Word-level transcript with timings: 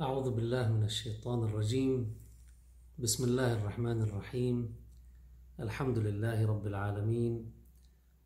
أعوذ 0.00 0.30
بالله 0.30 0.72
من 0.72 0.84
الشيطان 0.84 1.42
الرجيم. 1.42 2.14
بسم 2.98 3.24
الله 3.24 3.52
الرحمن 3.52 4.02
الرحيم. 4.02 4.76
الحمد 5.60 5.98
لله 5.98 6.46
رب 6.46 6.66
العالمين 6.66 7.52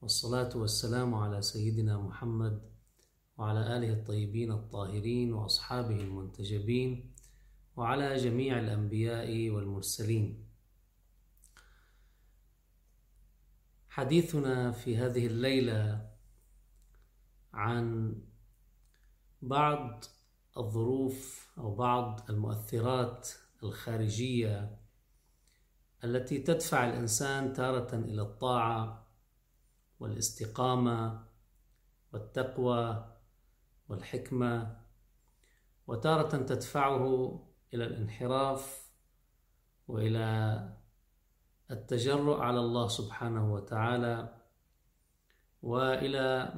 والصلاة 0.03 0.53
والسلام 0.57 1.15
على 1.15 1.43
سيدنا 1.43 1.99
محمد 1.99 2.61
وعلى 3.37 3.77
آله 3.77 3.93
الطيبين 3.93 4.53
الطاهرين 4.53 5.33
وأصحابه 5.33 5.97
المنتجبين 5.97 7.15
وعلى 7.77 8.17
جميع 8.17 8.59
الأنبياء 8.59 9.51
والمرسلين. 9.51 10.49
حديثنا 13.89 14.73
في 14.73 14.97
هذه 14.97 15.27
الليلة 15.27 16.11
عن 17.53 18.15
بعض 19.43 20.05
الظروف 20.57 21.49
أو 21.59 21.75
بعض 21.75 22.31
المؤثرات 22.31 23.29
الخارجية 23.63 24.79
التي 26.05 26.39
تدفع 26.39 26.89
الإنسان 26.89 27.53
تارة 27.53 27.95
إلى 27.95 28.23
الطاعة 28.23 29.07
والاستقامة 30.01 31.25
والتقوى 32.13 33.13
والحكمة 33.89 34.77
وتارة 35.87 36.37
تدفعه 36.37 37.39
إلى 37.75 37.85
الانحراف 37.85 38.91
وإلى 39.89 40.69
التجرؤ 41.71 42.41
على 42.41 42.61
الله 42.61 42.89
سبحانه 42.89 43.53
وتعالى 43.53 44.35
وإلى 45.63 46.53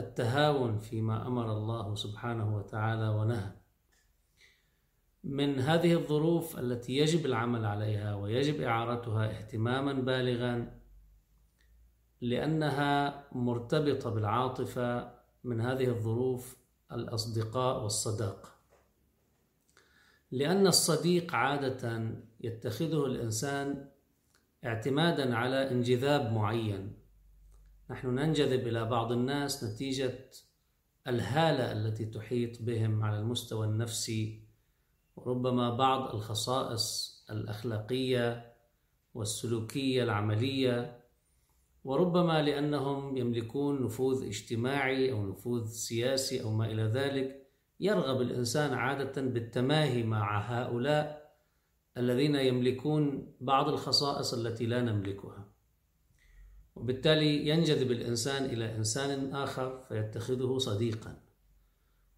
التهاون 0.00 0.78
فيما 0.78 1.26
أمر 1.26 1.52
الله 1.52 1.94
سبحانه 1.94 2.56
وتعالى 2.56 3.08
ونهى. 3.08 3.52
من 5.24 5.58
هذه 5.58 5.92
الظروف 5.92 6.58
التي 6.58 6.96
يجب 6.96 7.26
العمل 7.26 7.64
عليها 7.64 8.14
ويجب 8.14 8.60
إعارتها 8.60 9.30
اهتماما 9.30 9.92
بالغا 9.92 10.80
لأنها 12.20 13.24
مرتبطة 13.32 14.10
بالعاطفة 14.10 15.12
من 15.44 15.60
هذه 15.60 15.88
الظروف 15.88 16.56
الأصدقاء 16.92 17.82
والصداقه 17.82 18.48
لأن 20.30 20.66
الصديق 20.66 21.34
عادة 21.34 22.14
يتخذه 22.40 23.06
الإنسان 23.06 23.88
اعتمادا 24.64 25.36
على 25.36 25.70
انجذاب 25.70 26.32
معين 26.32 26.99
نحن 27.90 28.14
ننجذب 28.14 28.66
إلى 28.66 28.84
بعض 28.84 29.12
الناس 29.12 29.64
نتيجة 29.64 30.30
الهالة 31.08 31.72
التي 31.72 32.04
تحيط 32.04 32.62
بهم 32.62 33.04
على 33.04 33.18
المستوى 33.18 33.66
النفسي 33.66 34.42
وربما 35.16 35.76
بعض 35.76 36.14
الخصائص 36.14 37.16
الأخلاقية 37.30 38.54
والسلوكية 39.14 40.02
العملية 40.02 41.00
وربما 41.84 42.42
لأنهم 42.42 43.16
يملكون 43.16 43.84
نفوذ 43.84 44.26
اجتماعي 44.26 45.12
أو 45.12 45.26
نفوذ 45.26 45.66
سياسي 45.66 46.42
أو 46.42 46.52
ما 46.52 46.66
إلى 46.66 46.82
ذلك 46.82 47.46
يرغب 47.80 48.20
الإنسان 48.20 48.72
عادة 48.74 49.22
بالتماهي 49.22 50.02
مع 50.02 50.40
هؤلاء 50.40 51.30
الذين 51.96 52.34
يملكون 52.34 53.32
بعض 53.40 53.68
الخصائص 53.68 54.34
التي 54.34 54.66
لا 54.66 54.82
نملكها. 54.82 55.59
وبالتالي 56.80 57.48
ينجذب 57.48 57.90
الإنسان 57.90 58.44
إلى 58.44 58.76
إنسان 58.76 59.34
آخر 59.34 59.84
فيتخذه 59.88 60.58
صديقا. 60.58 61.16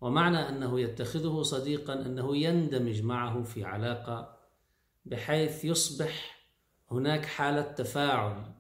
ومعنى 0.01 0.49
أنه 0.49 0.81
يتخذه 0.81 1.43
صديقا 1.43 1.95
أنه 1.95 2.37
يندمج 2.37 3.03
معه 3.03 3.43
في 3.43 3.65
علاقة 3.65 4.39
بحيث 5.05 5.65
يصبح 5.65 6.47
هناك 6.91 7.25
حالة 7.25 7.63
تفاعل 7.63 8.53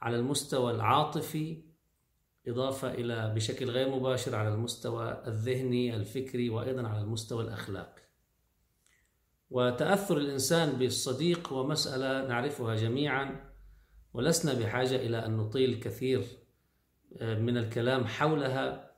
على 0.00 0.16
المستوى 0.16 0.72
العاطفي 0.72 1.62
إضافة 2.48 2.94
إلى 2.94 3.32
بشكل 3.34 3.70
غير 3.70 3.88
مباشر 3.88 4.36
على 4.36 4.48
المستوى 4.48 5.22
الذهني 5.26 5.96
الفكري 5.96 6.50
وأيضا 6.50 6.88
على 6.88 7.00
المستوى 7.00 7.44
الأخلاقي. 7.44 8.02
وتأثر 9.50 10.18
الإنسان 10.18 10.72
بالصديق 10.72 11.48
هو 11.48 11.66
مسألة 11.66 12.28
نعرفها 12.28 12.74
جميعا. 12.74 13.53
ولسنا 14.14 14.54
بحاجة 14.54 14.96
إلى 14.96 15.26
أن 15.26 15.36
نطيل 15.36 15.70
الكثير 15.70 16.24
آه، 17.20 17.38
من 17.38 17.56
الكلام 17.56 18.06
حولها 18.06 18.90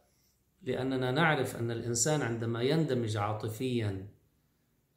لأننا 0.63 1.11
نعرف 1.11 1.57
أن 1.57 1.71
الإنسان 1.71 2.23
عندما 2.23 2.63
يندمج 2.63 3.17
عاطفيا 3.17 4.09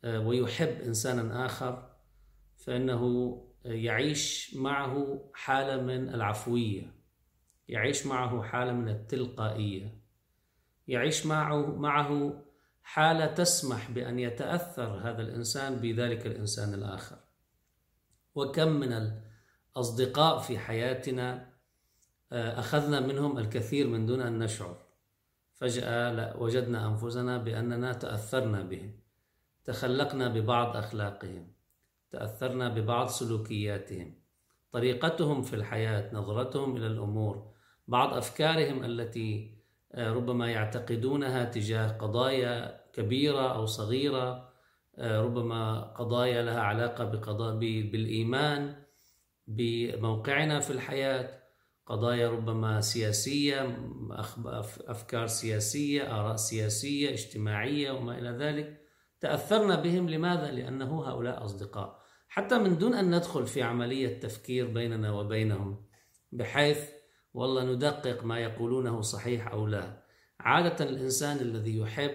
آه، 0.03 0.19
ويحب 0.19 0.81
إنسانا 0.81 1.45
آخر 1.45 1.89
فإنه 2.57 3.35
يعيش 3.65 4.55
معه 4.55 5.21
حالة 5.33 5.81
من 5.81 6.09
العفوية 6.09 6.93
يعيش 7.67 8.05
معه 8.05 8.43
حالة 8.43 8.73
من 8.73 8.89
التلقائية 8.89 9.99
يعيش 10.87 11.25
معه 11.25 11.75
معه 11.75 12.43
حالة 12.83 13.25
تسمح 13.25 13.91
بأن 13.91 14.19
يتأثر 14.19 14.99
هذا 15.03 15.21
الإنسان 15.21 15.75
بذلك 15.75 16.25
الإنسان 16.25 16.73
الآخر. 16.73 17.17
وكم 18.35 18.67
من 18.67 18.93
أصدقاء 19.77 20.39
في 20.39 20.57
حياتنا 20.57 21.49
آه، 22.31 22.59
أخذنا 22.59 22.99
منهم 22.99 23.37
الكثير 23.37 23.87
من 23.87 24.05
دون 24.05 24.21
أن 24.21 24.39
نشعر. 24.39 24.77
فجأة 25.55 26.37
وجدنا 26.41 26.87
أنفسنا 26.87 27.37
بأننا 27.37 27.93
تأثرنا 27.93 28.61
بهم 28.61 28.99
تخلقنا 29.65 30.27
ببعض 30.27 30.77
أخلاقهم. 30.77 31.53
تأثرنا 32.11 32.69
ببعض 32.69 33.07
سلوكياتهم. 33.07 34.13
طريقتهم 34.71 35.41
في 35.41 35.55
الحياة 35.55 36.15
نظرتهم 36.15 36.77
إلى 36.77 36.87
الأمور 36.87 37.51
بعض 37.87 38.13
أفكارهم 38.13 38.83
التي 38.83 39.59
آه، 39.91 40.13
ربما 40.13 40.51
يعتقدونها 40.51 41.45
تجاه 41.45 41.87
قضايا 41.87 42.81
كبيرة 42.93 43.55
أو 43.55 43.65
صغيرة 43.65 44.49
آه، 44.97 45.21
ربما 45.21 45.81
قضايا 45.81 46.41
لها 46.41 46.61
علاقة 46.61 47.05
بالإيمان. 47.91 48.83
بموقعنا 49.49 50.59
في 50.59 50.69
الحياة 50.69 51.39
قضايا 51.85 52.29
ربما 52.29 52.81
سياسية 52.81 53.77
أفكار 54.87 55.27
سياسية 55.27 56.19
آراء 56.19 56.35
سياسية 56.35 57.09
اجتماعية 57.09 57.91
وما 57.91 58.19
إلى 58.19 58.29
ذلك. 58.29 58.81
تأثرنا 59.19 59.75
بهم 59.75 60.09
لماذا؟ 60.09 60.51
لأنه 60.51 61.03
هؤلاء 61.03 61.45
أصدقاء. 61.45 61.99
حتى 62.27 62.57
من 62.57 62.77
دون 62.77 62.93
أن 62.93 63.15
ندخل 63.15 63.47
في 63.47 63.61
عملية 63.61 64.19
تفكير 64.19 64.67
بيننا 64.67 65.11
وبينهم 65.11 65.85
بحيث 66.31 66.89
والله 67.33 67.63
ندقق 67.63 68.23
ما 68.23 68.39
يقولونه 68.39 69.01
صحيح 69.01 69.47
أو 69.47 69.67
لا. 69.67 70.03
عادة 70.39 70.85
الإنسان 70.85 71.37
الذي 71.37 71.77
يحب 71.77 72.11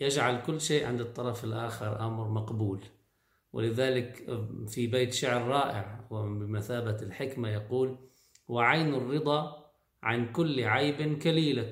يجعل 0.00 0.42
كل 0.42 0.60
شيء 0.60 0.86
عند 0.86 1.00
الطرف 1.00 1.44
الآخر 1.44 2.06
أمر 2.06 2.28
مقبول. 2.28 2.84
ولذلك 3.52 4.26
في 4.68 4.86
بيت 4.86 5.12
شعر 5.12 5.42
رائع 5.42 6.06
وبمثابة 6.10 7.02
الحكمة 7.02 7.48
يقول 7.48 7.98
وعين 8.48 8.94
الرضا 8.94 9.70
عن 10.02 10.32
كل 10.32 10.64
عيب 10.64 11.18
كليلة 11.18 11.70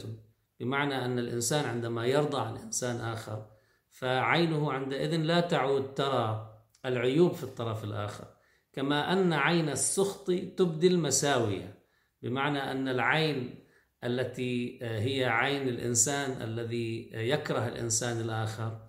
بمعنى 0.61 1.05
أن 1.05 1.19
الإنسان 1.19 1.65
عندما 1.65 2.07
يرضى 2.07 2.41
عن 2.41 2.57
إنسان 2.57 2.97
آخر 2.97 3.47
فعينه 3.91 4.73
عندئذ 4.73 5.17
لا 5.17 5.41
تعود 5.41 5.95
ترى 5.95 6.53
العيوب 6.87 7.33
في 7.33 7.43
الطرف 7.45 7.85
الآخر. 7.85 8.27
كما 8.73 9.13
أن 9.13 9.33
عين 9.33 9.69
السخط 9.69 10.27
تبدي 10.57 10.87
المساوية 10.87 11.79
بمعنى 12.23 12.59
أن 12.59 12.89
العين 12.89 13.65
التي 14.05 14.79
هي 14.83 15.25
عين 15.25 15.69
الإنسان 15.69 16.43
الذي 16.43 17.11
يكره 17.13 17.69
الإنسان 17.69 18.21
الآخر 18.21 18.86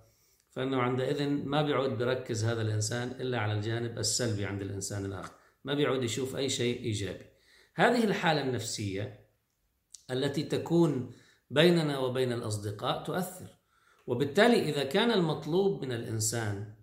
فإنه 0.58 0.82
عندئذ 0.82 1.28
ما 1.28 1.62
بيعود 1.62 1.98
بركز 1.98 2.44
هذا 2.44 2.62
الإنسان 2.62 3.08
إلا 3.08 3.38
على 3.38 3.52
الجانب 3.52 3.98
السلبي 3.98 4.44
عند 4.44 4.62
الإنسان 4.62 5.04
الآخر. 5.04 5.32
ما 5.64 5.74
بيعود 5.74 6.02
يشوف 6.02 6.36
أي 6.36 6.48
شيء 6.48 6.82
إيجابي. 6.82 7.24
هذه 7.74 8.04
الحالة 8.04 8.42
النفسية 8.42 9.26
التي 10.10 10.42
تكون 10.42 11.10
بيننا 11.50 11.98
وبين 11.98 12.32
الأصدقاء 12.32 13.04
تؤثر. 13.04 13.58
وبالتالي 14.06 14.68
إذا 14.70 14.84
كان 14.84 15.10
المطلوب 15.10 15.84
من 15.84 15.92
الإنسان 15.92 16.74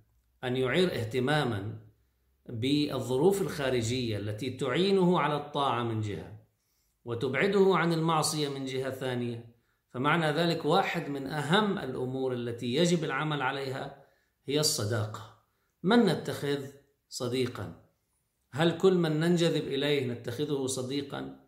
أن 0.43 0.57
يعير 0.57 0.93
اهتماما 0.93 1.79
بالظروف 2.49 3.41
الخارجية 3.41 4.17
التي 4.17 4.49
تعينه 4.49 5.19
على 5.19 5.35
الطاعة 5.35 5.83
من 5.83 6.01
جهة 6.01 6.39
وتبعده 7.05 7.75
عن 7.75 7.93
المعصية 7.93 8.49
من 8.49 8.65
جهة 8.65 8.91
ثانية 8.91 9.54
فمعنى 9.95 10.31
ذلك 10.31 10.65
واحد 10.65 11.09
من 11.09 11.27
أهم 11.27 11.77
الأمور 11.77 12.33
التي 12.33 12.75
يجب 12.75 13.03
العمل 13.03 13.41
عليها 13.41 14.03
هي 14.45 14.59
الصداقة. 14.59 15.35
من 15.83 16.05
نتخذ 16.05 16.65
صديقا؟ 17.09 17.73
هل 18.51 18.77
كل 18.77 18.93
من 18.93 19.19
ننجذب 19.19 19.67
إليه 19.67 20.07
نتخذه 20.07 20.65
صديقا؟ 20.65 21.39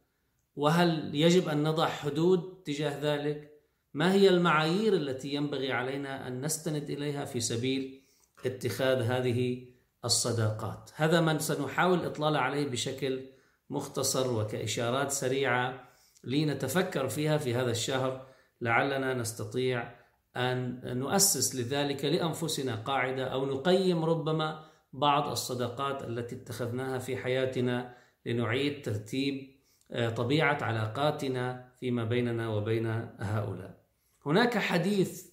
وهل 0.56 1.16
يجب 1.16 1.50
أن 1.50 1.64
نضع 1.64 1.88
حدود 1.88 2.64
تجاه 2.66 3.00
ذلك؟ 3.02 3.52
ما 3.94 4.14
هي 4.14 4.30
المعايير 4.30 4.94
التي 4.94 5.34
ينبغي 5.34 5.72
علينا 5.72 6.28
أن 6.28 6.42
نستند 6.42 6.90
إليها 6.90 7.26
في 7.26 7.40
سبيل 7.40 8.04
اتخاذ 8.46 9.02
هذه 9.02 9.68
الصداقات؟ 10.06 10.92
هذا 10.96 11.22
ما 11.22 11.40
سنحاول 11.40 12.00
الاطلال 12.00 12.38
عليه 12.38 12.68
بشكل 12.68 13.26
مختصر 13.70 14.34
وكإشارات 14.34 15.12
سريعة 15.12 15.90
لنتفكر 16.24 17.08
فيها 17.08 17.38
في 17.38 17.56
هذا 17.56 17.72
الشهر 17.72 18.37
لعلنا 18.62 19.14
نستطيع 19.14 19.92
أن 20.38 20.82
نؤسس 21.00 21.56
لذلك 21.56 22.06
لأنفسنا 22.06 22.76
قاعدة 22.76 23.24
أو 23.24 23.46
نقيم 23.46 24.06
ربما 24.06 24.66
بعض 24.94 25.30
الصداقات 25.30 26.04
التي 26.04 26.36
اتخذناها 26.36 26.98
في 26.98 27.18
حياتنا 27.18 27.96
لنعيد 28.26 28.82
ترتيب 28.82 29.58
آه، 29.92 30.10
طبيعة 30.10 30.58
علاقاتنا 30.62 31.72
فيما 31.80 32.04
بيننا 32.04 32.50
وبين 32.50 32.86
هؤلاء. 33.20 33.78
هناك 34.26 34.58
حديث 34.58 35.26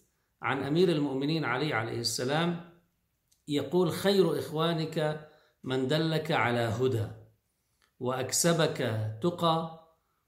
عن 0.42 0.62
أمير 0.62 0.88
المؤمنين 0.88 1.44
علي 1.44 1.72
عليه 1.72 2.00
السلام 2.00 2.70
يقول 3.48 3.92
خير 3.92 4.38
إخوانك 4.38 5.28
من 5.64 5.88
دلك 5.88 6.32
على 6.32 6.60
هدى 6.60 7.06
وأكسبك 8.00 8.78
تقى 9.22 9.84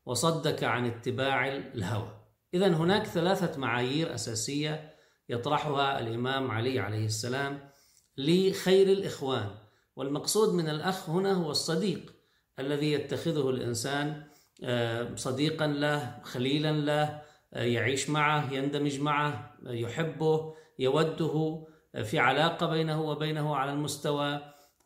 وصدك 0.07 0.65
عن 0.65 0.87
اتباع 0.87 1.49
الهوى. 1.49 2.26
اذا 2.55 2.69
هناك 2.69 3.07
ثلاثة 3.07 3.61
معايير 3.61 4.15
أساسية 4.15 4.95
يطرحها 5.29 6.01
الإمام 6.01 6.51
علي 6.51 6.79
عليه 6.79 7.07
السلام 7.07 7.71
لخير 8.19 8.89
الإخوان 8.89 9.51
والمقصود 9.97 10.55
من 10.55 10.69
الأخ 10.69 11.11
هنا 11.11 11.33
هو 11.33 11.51
الصديق 11.51 12.15
الذي 12.59 12.93
يتخذه 12.93 13.51
الإنسان 13.51 14.23
آه، 14.65 15.15
صديقا 15.15 15.67
له 15.67 16.21
خليلا 16.23 16.73
له 16.73 17.23
آه، 17.55 17.63
يعيش 17.63 18.11
معه 18.11 18.53
يندمج 18.53 19.01
معه 19.01 19.57
يحبه 19.63 20.55
يوده 20.79 21.67
آه، 21.95 22.03
في 22.03 22.19
علاقة 22.19 22.67
بينه 22.67 23.03
وبينه 23.03 23.57
على 23.57 23.73
المستوى 23.73 24.41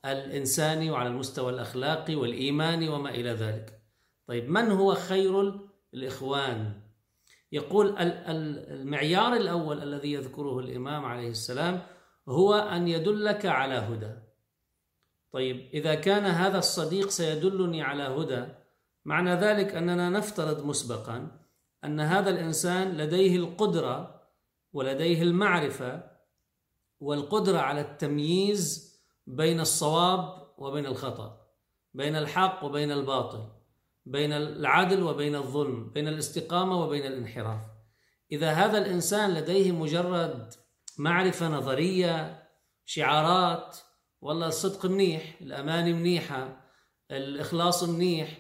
الإنساني 0.05 0.91
وعلى 0.91 1.09
المستوى 1.09 1.53
الأخلاقي 1.53 2.15
والإيماني 2.15 2.89
وما 2.89 3.11
إلى 3.11 3.31
ذلك. 3.31 3.83
طيب 4.27 4.49
من 4.49 4.71
هو 4.71 4.95
خير 4.95 5.61
الإخوان؟ 5.95 6.90
يقول 7.53 7.95
المعيار 7.99 9.37
الأول 9.37 9.83
الذي 9.83 10.13
يذكره 10.13 10.59
الإمام 10.59 11.05
عليه 11.05 11.29
السلام 11.29 11.83
هو 12.29 12.55
أن 12.55 12.89
يدلك 12.89 13.47
على 13.47 13.75
هدى. 13.75 14.13
طيب 15.33 15.71
إذا 15.75 15.95
كان 15.95 16.25
هذا 16.25 16.59
الصديق 16.59 17.09
سيدلني 17.09 17.83
على 17.83 18.03
هدى 18.03 18.47
معنى 19.05 19.35
ذلك 19.35 19.75
أننا 19.75 20.11
نفترض 20.11 20.67
مسبقا 20.67 21.41
أن 21.85 22.01
هذا 22.01 22.31
الإنسان 22.31 22.97
لديه 22.97 23.37
القدرة 23.37 24.21
ولديه 24.73 25.23
المعرفة 25.23 26.11
والقدرة 27.01 27.59
على 27.59 27.81
التمييز 27.81 28.91
بين 29.27 29.61
الصواب 29.61 30.49
وبين 30.59 30.87
الخطأ 30.87 31.47
بين 31.95 32.17
الحق 32.17 32.65
وبين 32.65 32.93
الباطل 32.93 33.60
بين 34.07 34.33
العدل 34.33 35.03
وبين 35.03 35.35
الظلم 35.37 35.91
بين 35.91 36.09
الاستقامة 36.09 36.85
وبين 36.85 37.07
الانحراف. 37.07 37.61
إذا 38.33 38.51
هذا 38.51 38.79
الإنسان 38.79 39.35
لديه 39.35 39.73
مجرد 39.73 40.53
معرفة 40.99 41.49
نظرية 41.49 42.43
شعارات 42.85 43.77
والله 44.21 44.47
الصدق 44.47 44.87
منيح 44.87 45.37
الامانه 45.41 45.97
منيحة 45.97 46.67
الإخلاص 47.11 47.85
منيح 47.85 48.39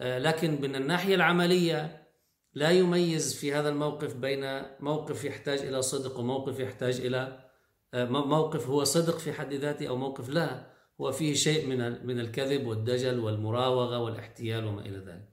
آه، 0.00 0.18
لكن 0.18 0.60
من 0.60 0.76
الناحية 0.76 1.14
العملية 1.14 2.08
لا 2.54 2.70
يميز 2.70 3.34
في 3.34 3.54
هذا 3.54 3.68
الموقف 3.68 4.14
بين 4.14 4.62
موقف 4.80 5.24
يحتاج 5.24 5.58
إلى 5.58 5.82
صدق 5.82 6.18
وموقف 6.18 6.60
يحتاج 6.60 7.00
إلى 7.00 7.50
آه، 7.94 8.04
موقف 8.04 8.66
هو 8.66 8.84
صدق 8.84 9.18
في 9.18 9.32
حد 9.32 9.54
ذاته 9.54 9.88
أو 9.88 9.96
موقف 9.96 10.28
لا. 10.28 10.71
هو 11.00 11.12
فيه 11.12 11.34
شيء 11.34 11.66
من 11.66 12.06
من 12.06 12.20
الكذب 12.20 12.66
والدجل 12.66 13.18
والمراوغة 13.18 13.98
والاحتيال 13.98 14.64
وما 14.64 14.80
إلى 14.80 14.98
ذلك. 14.98 15.28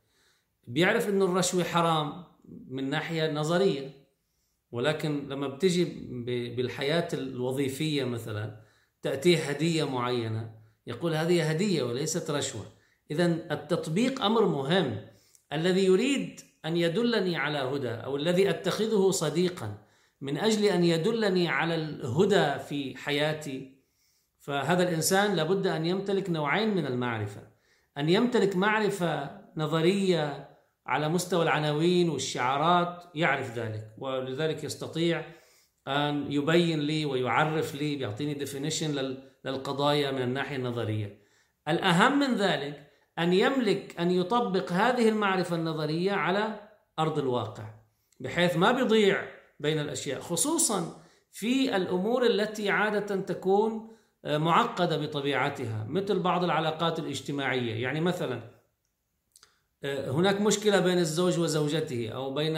بيعرف 0.67 1.09
انه 1.09 1.25
الرشوة 1.25 1.63
حرام 1.63 2.23
من 2.67 2.89
ناحية 2.89 3.31
نظرية 3.31 3.91
ولكن 4.71 5.29
لما 5.29 5.47
بتجي 5.47 5.85
بالحياة 6.55 7.07
الوظيفية 7.13 8.03
مثلا 8.03 8.61
تأتيه 9.01 9.37
هدية 9.37 9.83
معينة 9.83 10.55
يقول 10.87 11.13
هذه 11.13 11.49
هدية 11.49 11.83
وليست 11.83 12.31
رشوة. 12.31 12.65
اذا 13.11 13.25
التطبيق 13.25 14.21
أمر 14.21 14.45
مهم 14.45 15.01
الذي 15.53 15.85
يريد 15.85 16.41
أن 16.65 16.77
يدلني 16.77 17.35
على 17.37 17.57
هدى 17.57 17.89
أو 17.89 18.15
الذي 18.15 18.49
أتخذه 18.49 19.11
صديقا 19.11 19.77
من 20.21 20.37
أجل 20.37 20.65
أن 20.65 20.83
يدلني 20.83 21.47
على 21.47 21.75
الهدى 21.75 22.59
في 22.59 22.97
حياتي 22.97 23.78
فهذا 24.39 24.83
الإنسان 24.83 25.35
لابد 25.35 25.67
أن 25.67 25.85
يمتلك 25.85 26.29
نوعين 26.29 26.75
من 26.75 26.85
المعرفة. 26.85 27.41
أن 27.97 28.09
يمتلك 28.09 28.55
معرفة 28.55 29.41
نظرية 29.57 30.49
على 30.85 31.09
مستوى 31.09 31.43
العناوين 31.43 32.09
والشعارات 32.09 33.03
يعرف 33.15 33.57
ذلك 33.57 33.93
ولذلك 33.97 34.63
يستطيع 34.63 35.25
أن 35.87 36.31
يبين 36.31 36.79
لي 36.79 37.05
ويعرف 37.05 37.75
لي 37.75 37.95
بيعطيني 37.95 38.33
ديفينيشن 38.33 39.15
للقضايا 39.45 40.11
من 40.11 40.21
الناحية 40.21 40.55
النظرية. 40.55 41.19
الأهم 41.67 42.19
من 42.19 42.35
ذلك 42.35 42.89
أن 43.19 43.33
يملك 43.33 43.99
أن 43.99 44.11
يطبق 44.11 44.71
هذه 44.71 45.09
المعرفة 45.09 45.55
النظرية 45.55 46.11
على 46.11 46.59
أرض 46.99 47.19
الواقع 47.19 47.63
بحيث 48.19 48.57
ما 48.57 48.71
بيضيع 48.71 49.27
بين 49.59 49.79
الأشياء 49.79 50.19
خصوصا 50.19 51.03
في 51.31 51.75
الأمور 51.75 52.25
التي 52.25 52.69
عادة 52.69 53.15
تكون 53.15 53.98
آه، 54.25 54.37
معقدة 54.37 54.97
بطبيعتها 54.97 55.85
مثل 55.89 56.19
بعض 56.19 56.43
العلاقات 56.43 56.99
الاجتماعية. 56.99 57.81
يعني 57.81 58.01
مثلا 58.01 58.41
آه، 59.83 60.11
هناك 60.11 60.41
مشكلة 60.41 60.79
بين 60.79 60.97
الزوج 60.97 61.39
وزوجته 61.39 62.09
أو 62.09 62.33
بين 62.33 62.57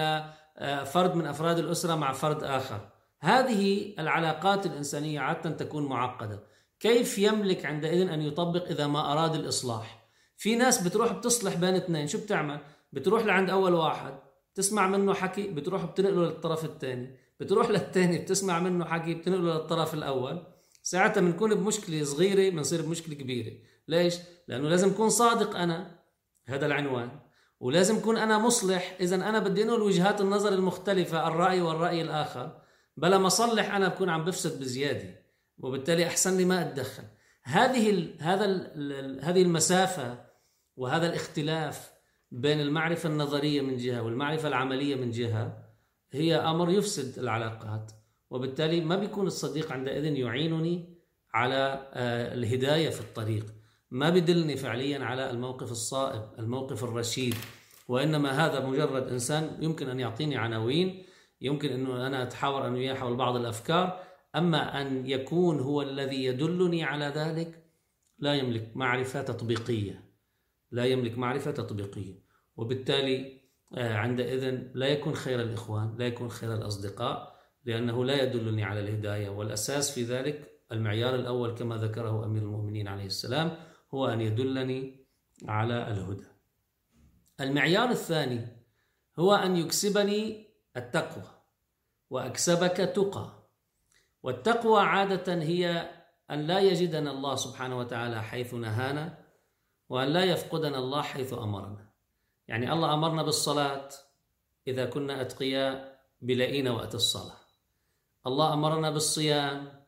آه، 0.57 0.83
فرد 0.83 1.15
من 1.15 1.25
أفراد 1.25 1.59
الأسرة 1.59 1.95
مع 1.95 2.11
فرد 2.11 2.43
آخر. 2.43 2.89
هذه 3.19 3.93
العلاقات 3.99 4.65
الإنسانية 4.65 5.19
عادة 5.19 5.49
تكون 5.49 5.85
معقدة. 5.85 6.43
كيف 6.79 7.17
يملك 7.19 7.65
عندئذ 7.65 8.09
أن 8.09 8.21
يطبق 8.21 8.65
إذا 8.65 8.87
ما 8.87 9.11
أراد 9.11 9.35
الإصلاح؟ 9.35 10.07
في 10.37 10.55
ناس 10.55 10.87
بتروح 10.87 11.11
بتصلح 11.11 11.55
بين 11.55 11.75
اثنين. 11.75 12.07
شو 12.07 12.17
بتعمل؟ 12.17 12.59
بتروح 12.93 13.25
لعند 13.25 13.49
أول 13.49 13.73
واحد 13.73 14.13
تسمع 14.55 14.87
منه 14.87 15.13
حكي 15.13 15.47
بتروح 15.47 15.85
بتنقله 15.85 16.21
للطرف 16.21 16.65
الثاني. 16.65 17.17
بتروح 17.39 17.69
للثاني 17.69 18.17
بتسمع 18.17 18.59
منه 18.59 18.85
حكي 18.85 19.13
بتنقله 19.13 19.53
للطرف 19.53 19.93
الأول. 19.93 20.43
ساعتها 20.91 21.21
بنكون 21.21 21.55
بمشكلة 21.55 22.03
صغيرة 22.03 22.49
بنصير 22.49 22.81
بمشكلة 22.81 23.15
كبيرة. 23.15 23.51
ليش؟ 23.87 24.15
لأنه 24.47 24.69
لازم 24.69 24.89
أكون 24.89 25.09
صادق 25.09 25.55
أنا 25.55 25.99
هذا 26.45 26.65
العنوان 26.65 27.19
ولازم 27.59 27.97
أكون 27.97 28.17
أنا 28.17 28.37
مصلح. 28.37 28.97
اذا 28.99 29.15
أنا 29.15 29.39
بدي 29.39 29.63
أنقل 29.63 29.81
وجهات 29.81 30.21
النظر 30.21 30.53
المختلفة 30.53 31.27
الراي 31.27 31.61
والرأي 31.61 32.01
الآخر. 32.01 32.61
بلا 32.97 33.17
ما 33.17 33.27
أصلح 33.27 33.75
أنا 33.75 33.87
بكون 33.87 34.09
عم 34.09 34.25
بفسد 34.25 34.59
بزيادة 34.59 35.25
وبالتالي 35.57 36.07
أحسن 36.07 36.37
لي 36.37 36.45
ما 36.45 36.61
أتدخل. 36.61 37.03
هذه 37.43 37.89
ال 37.89 38.17
هذا 38.19 38.45
ال 38.45 39.19
هذه 39.23 39.41
المسافة 39.41 40.25
وهذا 40.75 41.07
الاختلاف 41.09 41.91
بين 42.31 42.61
المعرفة 42.61 43.09
النظرية 43.09 43.61
من 43.61 43.77
جهة 43.77 44.01
والمعرفة 44.01 44.47
العملية 44.47 44.95
من 44.95 45.11
جهة 45.11 45.67
هي 46.11 46.35
أمر 46.35 46.69
يفسد 46.69 47.19
العلاقات. 47.19 48.00
وبالتالي 48.31 48.81
ما 48.81 48.95
بيكون 48.95 49.27
الصديق 49.27 49.71
عندئذ 49.71 50.05
يعينني 50.05 50.97
على 51.33 51.89
آه، 51.93 52.33
الهداية 52.33 52.89
في 52.89 53.01
الطريق. 53.01 53.45
ما 53.91 54.09
بدلني 54.09 54.57
فعليا 54.57 54.99
على 54.99 55.29
الموقف 55.29 55.71
الصائب 55.71 56.39
الموقف 56.39 56.83
الرشيد. 56.83 57.35
وإنما 57.87 58.45
هذا 58.45 58.65
مجرد 58.65 59.07
إنسان 59.07 59.57
يمكن 59.61 59.89
أن 59.89 59.99
يعطيني 59.99 60.37
عناوين 60.37 61.05
يمكن 61.41 61.69
انه 61.69 62.07
أنا 62.07 62.23
أتحاور 62.23 62.67
أنا 62.67 62.75
وياه 62.75 62.93
حول 62.93 63.15
بعض 63.15 63.35
الأفكار. 63.35 64.03
أما 64.35 64.81
أن 64.81 65.09
يكون 65.09 65.59
هو 65.59 65.81
الذي 65.81 66.25
يدلني 66.25 66.83
على 66.83 67.05
ذلك 67.05 67.63
لا 68.19 68.33
يملك 68.33 68.71
معرفة 68.75 69.21
تطبيقية. 69.21 70.03
لا 70.71 70.85
يملك 70.85 71.17
معرفة 71.17 71.51
تطبيقية. 71.51 72.23
وبالتالي 72.57 73.41
آه، 73.73 73.93
عندئذ 73.93 74.59
لا 74.73 74.87
يكون 74.87 75.15
خير 75.15 75.41
الإخوان 75.41 75.95
لا 75.97 76.07
يكون 76.07 76.29
خير 76.29 76.53
الأصدقاء. 76.53 77.30
لأنه 77.65 78.05
لا 78.05 78.23
يدلني 78.23 78.63
على 78.63 78.79
الهداية 78.79 79.29
والأساس 79.29 79.91
في 79.91 80.03
ذلك 80.03 80.51
المعيار 80.71 81.15
الأول 81.15 81.55
كما 81.55 81.77
ذكره 81.77 82.25
أمير 82.25 82.41
المؤمنين 82.41 82.87
عليه 82.87 83.05
السلام 83.05 83.57
هو 83.93 84.07
أن 84.07 84.21
يدلني 84.21 85.05
على 85.47 85.87
الهدى. 85.87 86.27
المعيار 87.41 87.89
الثاني 87.89 88.47
هو 89.19 89.35
أن 89.35 89.55
يكسبني 89.55 90.47
التقوى 90.77 91.41
وأكسبك 92.09 92.77
تقى. 92.77 93.41
والتقوى 94.23 94.81
عادة 94.81 95.33
هي 95.33 95.89
أن 96.31 96.47
لا 96.47 96.59
يجدنا 96.59 97.11
الله 97.11 97.35
سبحانه 97.35 97.77
وتعالى 97.77 98.23
حيث 98.23 98.53
نهانا 98.53 99.17
وأن 99.89 100.07
لا 100.07 100.23
يفقدنا 100.23 100.77
الله 100.77 101.01
حيث 101.01 101.33
أمرنا. 101.33 101.89
يعني 102.47 102.73
الله 102.73 102.93
أمرنا 102.93 103.23
بالصلاة 103.23 103.89
إذا 104.67 104.85
كنا 104.85 105.21
أتقياء 105.21 105.99
بلاقينا 106.21 106.71
وقت 106.71 106.95
الصلاة. 106.95 107.40
الله 108.27 108.53
أمرنا 108.53 108.89
بالصيام 108.91 109.85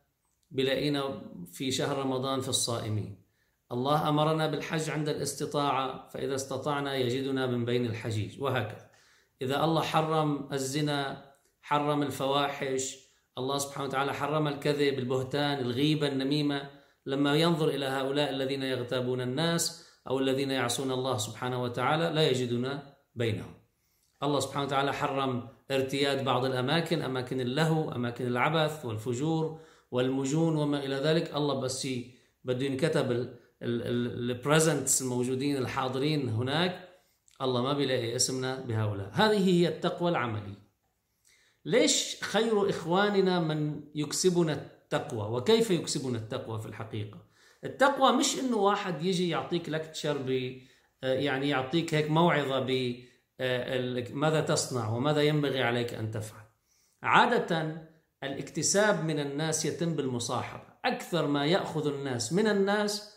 بلاقينا 0.50 1.22
في 1.52 1.70
شهر 1.70 1.98
رمضان 1.98 2.40
في 2.40 2.48
الصائمين. 2.48 3.24
الله 3.72 4.08
أمرنا 4.08 4.46
بالحج 4.46 4.90
عند 4.90 5.08
الاستطاعة 5.08 6.08
فإذا 6.08 6.34
استطعنا 6.34 6.96
يجدنا 6.96 7.46
من 7.46 7.64
بين 7.64 7.86
الحجيج 7.86 8.42
وهكذا. 8.42 8.90
إذا 9.42 9.64
الله 9.64 9.82
حرم 9.82 10.52
الزنا 10.52 11.30
حرم 11.62 12.02
الفواحش 12.02 12.96
الله 13.38 13.58
سبحانه 13.58 13.88
وتعالى 13.88 14.14
حرم 14.14 14.48
الكذب 14.48 14.98
البهتان 14.98 15.58
الغيبة 15.58 16.08
النميمة 16.08 16.70
لما 17.06 17.36
ينظر 17.36 17.68
إلى 17.68 17.86
هؤلاء 17.86 18.30
الذين 18.30 18.62
يغتابون 18.62 19.20
الناس 19.20 19.88
أو 20.08 20.18
الذين 20.18 20.50
يعصون 20.50 20.90
الله 20.90 21.16
سبحانه 21.16 21.62
وتعالى 21.62 22.10
لا 22.10 22.28
يجدون 22.28 22.78
بينهم. 23.14 23.54
الله 24.22 24.40
سبحانه 24.40 24.66
وتعالى 24.66 24.92
حرم 24.92 25.48
ارتياد 25.70 26.24
بعض 26.24 26.44
الأماكن 26.44 27.02
أماكن 27.02 27.40
اللهو 27.40 27.92
أماكن 27.92 28.26
العبث 28.26 28.84
والفجور 28.84 29.60
والمجون 29.90 30.56
وما 30.56 30.84
إلى 30.84 30.94
ذلك. 30.94 31.34
الله 31.36 31.60
بس 31.60 31.88
بده 32.44 32.66
ينكتب 32.66 33.34
البريزنتس 33.62 35.02
الموجودين 35.02 35.56
الحاضرين 35.56 36.28
هناك. 36.28 36.88
الله 37.42 37.62
ما 37.62 37.72
بيلاقي 37.72 38.16
اسمنا 38.16 38.60
بهؤلاء. 38.60 39.10
هذه 39.12 39.48
هي 39.48 39.68
التقوى 39.68 40.10
العملية 40.10 40.64
ليش 41.64 42.16
خير 42.22 42.70
إخواننا 42.70 43.40
من 43.40 43.80
يكسبنا 43.94 44.52
التقوى؟ 44.52 45.36
وكيف 45.36 45.70
يكسبنا 45.70 46.18
التقوى 46.18 46.60
في 46.60 46.66
الحقيقة؟ 46.66 47.24
التقوى 47.64 48.12
مش 48.12 48.38
إنه 48.38 48.56
واحد 48.56 49.04
يجي 49.04 49.28
يعطيك 49.28 49.68
لكتشر 49.68 50.50
يعني 51.02 51.48
يعطيك 51.48 51.94
هيك 51.94 52.10
موعظة 52.10 52.58
ماذا 54.10 54.40
تصنع 54.40 54.88
وماذا 54.88 55.22
ينبغي 55.22 55.62
عليك 55.62 55.94
أن 55.94 56.10
تفعل. 56.10 56.44
عادة 57.02 57.82
الاكتساب 58.22 59.04
من 59.04 59.20
الناس 59.20 59.64
يتم 59.64 59.94
بالمصاحبة. 59.94 60.74
أكثر 60.84 61.26
ما 61.26 61.46
يأخذ 61.46 61.94
الناس 61.94 62.32
من 62.32 62.46
الناس 62.46 63.14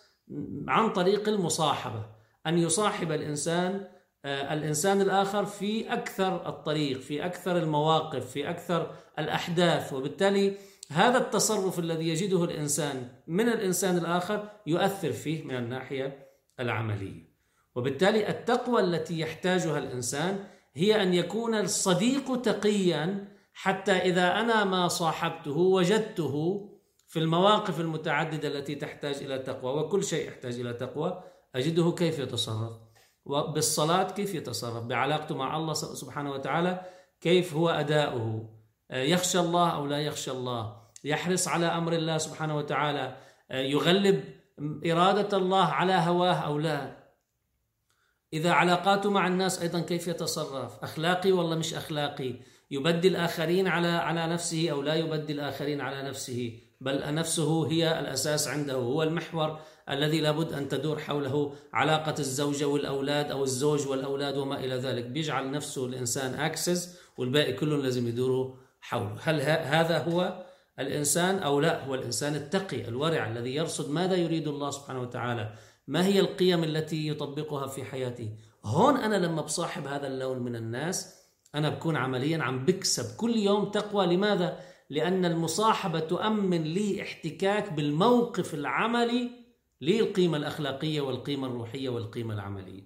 عن 0.68 0.94
طريق 0.94 1.30
المصاحبة. 1.30 2.06
أن 2.48 2.58
يصاحب 2.58 3.12
الإنسان 3.12 3.88
آه، 4.26 4.54
الإنسان 4.54 5.02
الآخر 5.02 5.46
في 5.46 5.94
أكثر 5.94 6.50
الطريق 6.50 7.00
في 7.00 7.26
أكثر 7.26 7.58
المواقف 7.58 8.32
في 8.32 8.50
أكثر 8.50 8.96
الأحداث. 9.20 9.94
وبالتالي 9.94 10.58
هذا 10.92 11.18
التصرف 11.18 11.80
الذي 11.80 12.10
يجده 12.10 12.44
الإنسان 12.44 13.08
من 13.28 13.50
الإنسان 13.50 13.98
الآخر 13.98 14.50
يؤثر 14.68 15.12
فيه 15.12 15.44
من 15.44 15.56
الناحية 15.56 16.28
العملية. 16.60 17.27
وبالتالي 17.78 18.30
التقوى 18.30 18.82
التي 18.82 19.20
يحتاجها 19.20 19.78
الإنسان 19.78 20.44
هي 20.76 21.04
أن 21.04 21.14
يكون 21.14 21.56
الصديق 21.56 22.42
تقيا 22.42 23.28
حتى 23.54 23.92
إذا 23.92 24.40
أنا 24.40 24.64
ما 24.64 24.88
صاحبته 24.88 25.58
وجدته 25.58 26.70
في 27.08 27.20
المواقف 27.20 27.80
المتعددة 27.80 28.48
التي 28.48 28.76
تحتاج 28.76 29.16
إلى 29.16 29.40
تقوى 29.40 29.80
وكل 29.80 30.04
شيء 30.04 30.28
يحتاج 30.28 30.60
إلى 30.60 30.74
تقوى 30.74 31.24
أجده 31.56 31.92
كيف 31.92 32.20
يتصرف؟ 32.20 32.74
وبالصلاة 33.26 34.04
كيف 34.04 34.36
يتصرف؟ 34.36 34.84
بعلاقته 34.84 35.36
مع 35.36 35.58
الله 35.58 35.74
سبحانه 35.74 36.32
وتعالى 36.32 36.82
كيف 37.22 37.54
هو 37.54 37.70
أداؤه؟ 37.70 38.50
يخشى 38.92 39.40
الله 39.40 39.70
أو 39.70 39.86
لا 39.86 40.02
يخشى 40.02 40.32
الله؟ 40.32 40.82
يحرص 41.04 41.48
على 41.48 41.66
أمر 41.66 41.94
الله 41.94 42.18
سبحانه 42.18 42.58
وتعالى؟ 42.58 43.18
يغلب 43.52 44.24
إرادة 44.86 45.38
الله 45.38 45.66
على 45.66 45.94
هواه 45.94 46.34
أو 46.34 46.58
لا؟ 46.58 46.97
إذا 48.34 48.52
علاقاته 48.52 49.10
مع 49.10 49.28
الناس 49.28 49.62
أيضا 49.62 49.80
كيف 49.80 50.08
يتصرف؟ 50.08 50.84
أخلاقي 50.84 51.32
ولا 51.32 51.56
مش 51.56 51.74
أخلاقي. 51.74 52.34
يبدي 52.72 53.08
الآخرين 53.08 53.68
على 53.68 53.88
على 53.88 54.28
نفسه 54.28 54.70
أو 54.72 54.82
لا 54.82 54.96
يبدي 54.96 55.34
الآخرين 55.34 55.82
على 55.82 56.10
نفسه. 56.10 56.60
بل 56.82 57.14
نفسه 57.14 57.72
هي 57.72 58.00
الأساس 58.00 58.48
عنده. 58.48 58.74
هو 58.74 59.04
المحور 59.04 59.60
الذي 59.90 60.22
لابد 60.22 60.54
أن 60.54 60.68
تدور 60.68 61.00
حوله 61.00 61.54
علاقة 61.74 62.16
الزوجة 62.20 62.66
والأولاد 62.66 63.32
أو 63.32 63.44
الزوج 63.44 63.88
والأولاد 63.88 64.38
وما 64.38 64.60
إلى 64.60 64.76
ذلك. 64.76 65.06
بيجعل 65.06 65.52
نفسه 65.52 65.86
الإنسان 65.86 66.34
أكسس 66.34 67.00
والباقي 67.18 67.54
كلهم 67.54 67.82
لازم 67.82 68.08
يدوروا 68.08 68.56
حوله. 68.82 69.16
هل 69.22 69.42
هذا 69.42 69.98
هو 69.98 70.46
الإنسان 70.80 71.40
أو 71.40 71.60
لا؟ 71.60 71.86
هو 71.86 71.96
الإنسان 71.96 72.36
التقي 72.36 72.88
الورع 72.88 73.28
الذي 73.28 73.56
يرصد 73.56 73.90
ماذا 73.92 74.16
يريد 74.16 74.48
الله 74.48 74.72
سبحانه 74.72 75.02
وتعالى. 75.02 75.54
ما 75.88 76.06
هي 76.06 76.20
القيم 76.20 76.64
التي 76.64 77.08
يطبقها 77.08 77.68
في 77.68 77.84
حياته 77.84 78.30
هون 78.66 78.98
أنا 78.98 79.16
لما 79.26 79.42
بصاحب 79.42 79.88
هذا 79.88 80.08
اللون 80.08 80.40
من 80.40 80.56
الناس 80.56 81.18
أنا 81.56 81.70
بكون 81.70 81.96
عمليا 81.96 82.44
عم 82.44 82.66
بكسب 82.66 83.18
كل 83.18 83.36
يوم 83.36 83.66
تقوى. 83.66 84.06
لماذا؟ 84.06 84.60
لأن 84.90 85.26
المصاحبة 85.26 86.00
تؤمن 86.00 86.64
لي 86.64 87.02
احتكاك 87.02 87.74
بالموقف 87.74 88.54
العملي 88.54 89.30
للقيمة 89.82 90.38
الأخلاقية 90.38 91.02
والقيمة 91.02 91.48
الروحية 91.48 91.90
والقيمة 91.90 92.34
العملية. 92.34 92.84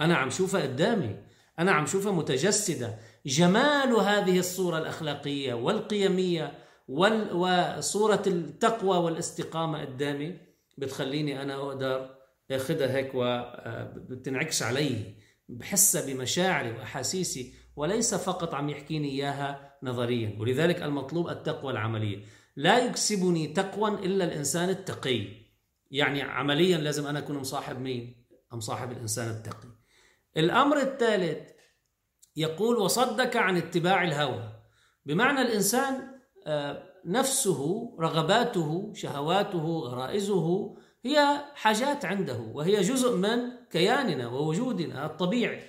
أنا 0.00 0.16
عم 0.16 0.30
شوفها 0.30 0.62
قدامي. 0.62 1.16
أنا 1.58 1.72
عم 1.72 1.86
شوفها 1.86 2.12
متجسدة. 2.12 2.98
جمال 3.26 3.92
هذه 3.92 4.38
الصورة 4.38 4.78
الأخلاقية 4.78 5.54
والقيمية 5.54 6.58
وصورة 6.88 8.22
التقوى 8.26 8.96
والاستقامة 8.98 9.80
قدامي 9.80 10.38
بتخليني 10.78 11.42
أنا 11.42 11.54
أقدر 11.54 12.21
أخذها 12.56 12.96
هيك 12.96 13.10
وبتنعكس 13.14 14.62
علي 14.62 15.14
بحسها 15.48 16.06
بمشاعري 16.06 16.72
وأحاسيسي 16.72 17.54
وليس 17.76 18.14
فقط 18.14 18.54
عم 18.54 18.68
يحكيني 18.68 19.08
إياها 19.08 19.78
نظريا. 19.82 20.36
ولذلك 20.40 20.82
المطلوب 20.82 21.28
التقوى 21.28 21.72
العملية. 21.72 22.24
لا 22.56 22.78
يكسبني 22.78 23.48
تقوى 23.48 23.90
إلا 23.90 24.24
الإنسان 24.24 24.68
التقي. 24.68 25.28
يعني 25.90 26.22
عمليا 26.22 26.78
لازم 26.78 27.06
أنا 27.06 27.18
أكون 27.18 27.36
مصاحب 27.36 27.80
مين؟ 27.80 28.26
مصاحب 28.52 28.92
الإنسان 28.92 29.30
التقي. 29.30 29.68
الأمر 30.36 30.78
الثالث 30.78 31.50
يقول 32.36 32.76
وصدك 32.76 33.36
عن 33.36 33.56
اتباع 33.56 34.04
الهوى 34.04 34.52
بمعنى 35.06 35.42
الإنسان 35.42 36.12
آه، 36.46 36.82
نفسه 37.04 37.92
رغباته 38.00 38.92
شهواته 38.94 39.78
غرائزه 39.78 40.76
هي 41.04 41.44
حاجات 41.54 42.04
عنده 42.04 42.38
وهي 42.38 42.80
جزء 42.80 43.16
من 43.16 43.50
كياننا 43.70 44.28
ووجودنا 44.28 45.06
الطبيعي. 45.06 45.62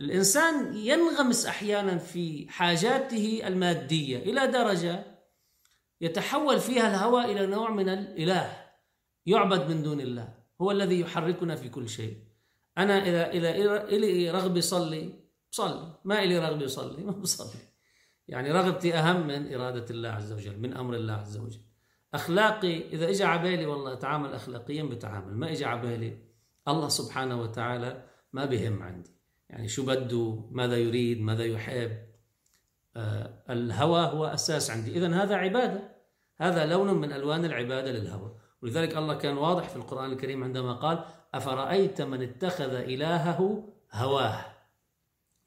الإنسان 0.00 0.76
ينغمس 0.76 1.46
أحيانا 1.46 1.98
في 1.98 2.46
حاجاته 2.48 3.42
المادية 3.44 4.18
إلى 4.18 4.46
درجة 4.46 5.04
يتحول 6.00 6.60
فيها 6.60 6.88
الهوى 6.90 7.24
إلى 7.24 7.46
نوع 7.46 7.70
من 7.70 7.88
الإله 7.88 8.66
يعبد 9.26 9.70
من 9.70 9.82
دون 9.82 10.00
الله 10.00 10.34
هو 10.60 10.70
الذي 10.70 11.00
يحركنا 11.00 11.56
في 11.56 11.68
كل 11.68 11.88
شيء. 11.88 12.16
أنا 12.78 13.06
إذا 13.06 13.30
إذا 13.30 13.84
إلي 13.84 14.30
رغبة 14.30 14.60
صلي 14.60 15.12
بصلي 15.52 15.98
ما 16.04 16.22
إلي 16.22 16.38
رغبة 16.38 16.66
صلي 16.66 17.04
ما 17.06 17.12
بصلي. 17.12 17.60
يعني 18.28 18.52
رغبتي 18.52 18.94
أهم 18.94 19.26
من 19.26 19.54
إرادة 19.54 19.86
الله 19.90 20.08
عز 20.08 20.32
وجل 20.32 20.58
من 20.58 20.76
أمر 20.76 20.94
الله 20.94 21.14
عز 21.14 21.36
وجل. 21.36 21.65
أخلاقي 22.16 22.88
إذا 22.88 23.10
إجا 23.10 23.26
عبالي 23.26 23.66
والله 23.66 23.92
أتعامل 23.92 24.32
أخلاقيا 24.32 24.82
بتعامل 24.82 25.34
ما 25.34 25.52
إجا 25.52 25.66
عبالي 25.66 26.18
الله 26.68 26.88
سبحانه 26.88 27.40
وتعالى 27.40 28.02
ما 28.32 28.44
بهم 28.44 28.82
عندي. 28.82 29.10
يعني 29.50 29.68
شو 29.68 29.86
بده 29.86 30.48
ماذا 30.50 30.76
يريد 30.76 31.20
ماذا 31.20 31.44
يحب. 31.44 31.96
آه 32.96 33.42
الهوى 33.50 34.00
هو 34.00 34.24
أساس 34.26 34.70
عندي. 34.70 34.90
إذا 34.98 35.22
هذا 35.22 35.36
عبادة. 35.36 35.96
هذا 36.36 36.66
لون 36.66 36.94
من 36.94 37.12
ألوان 37.12 37.44
العبادة 37.44 37.92
للهوى. 37.92 38.36
ولذلك 38.62 38.96
الله 38.96 39.14
كان 39.14 39.36
واضح 39.36 39.68
في 39.68 39.76
القرآن 39.76 40.12
الكريم 40.12 40.44
عندما 40.44 40.72
قال 40.72 41.04
أفرأيت 41.34 42.02
من 42.02 42.22
اتخذ 42.22 42.74
إلهه 42.74 43.68
هواه. 43.92 44.44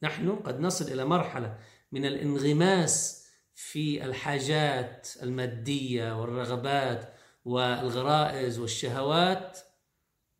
نحن 0.03 0.35
قد 0.35 0.59
نصل 0.59 0.93
إلى 0.93 1.05
مرحلة 1.05 1.57
من 1.91 2.05
الانغماس 2.05 3.18
في 3.59 4.05
الحاجات 4.05 5.07
المادية 5.23 6.21
والرغبات 6.21 7.13
والغرائز 7.45 8.59
والشهوات 8.59 9.59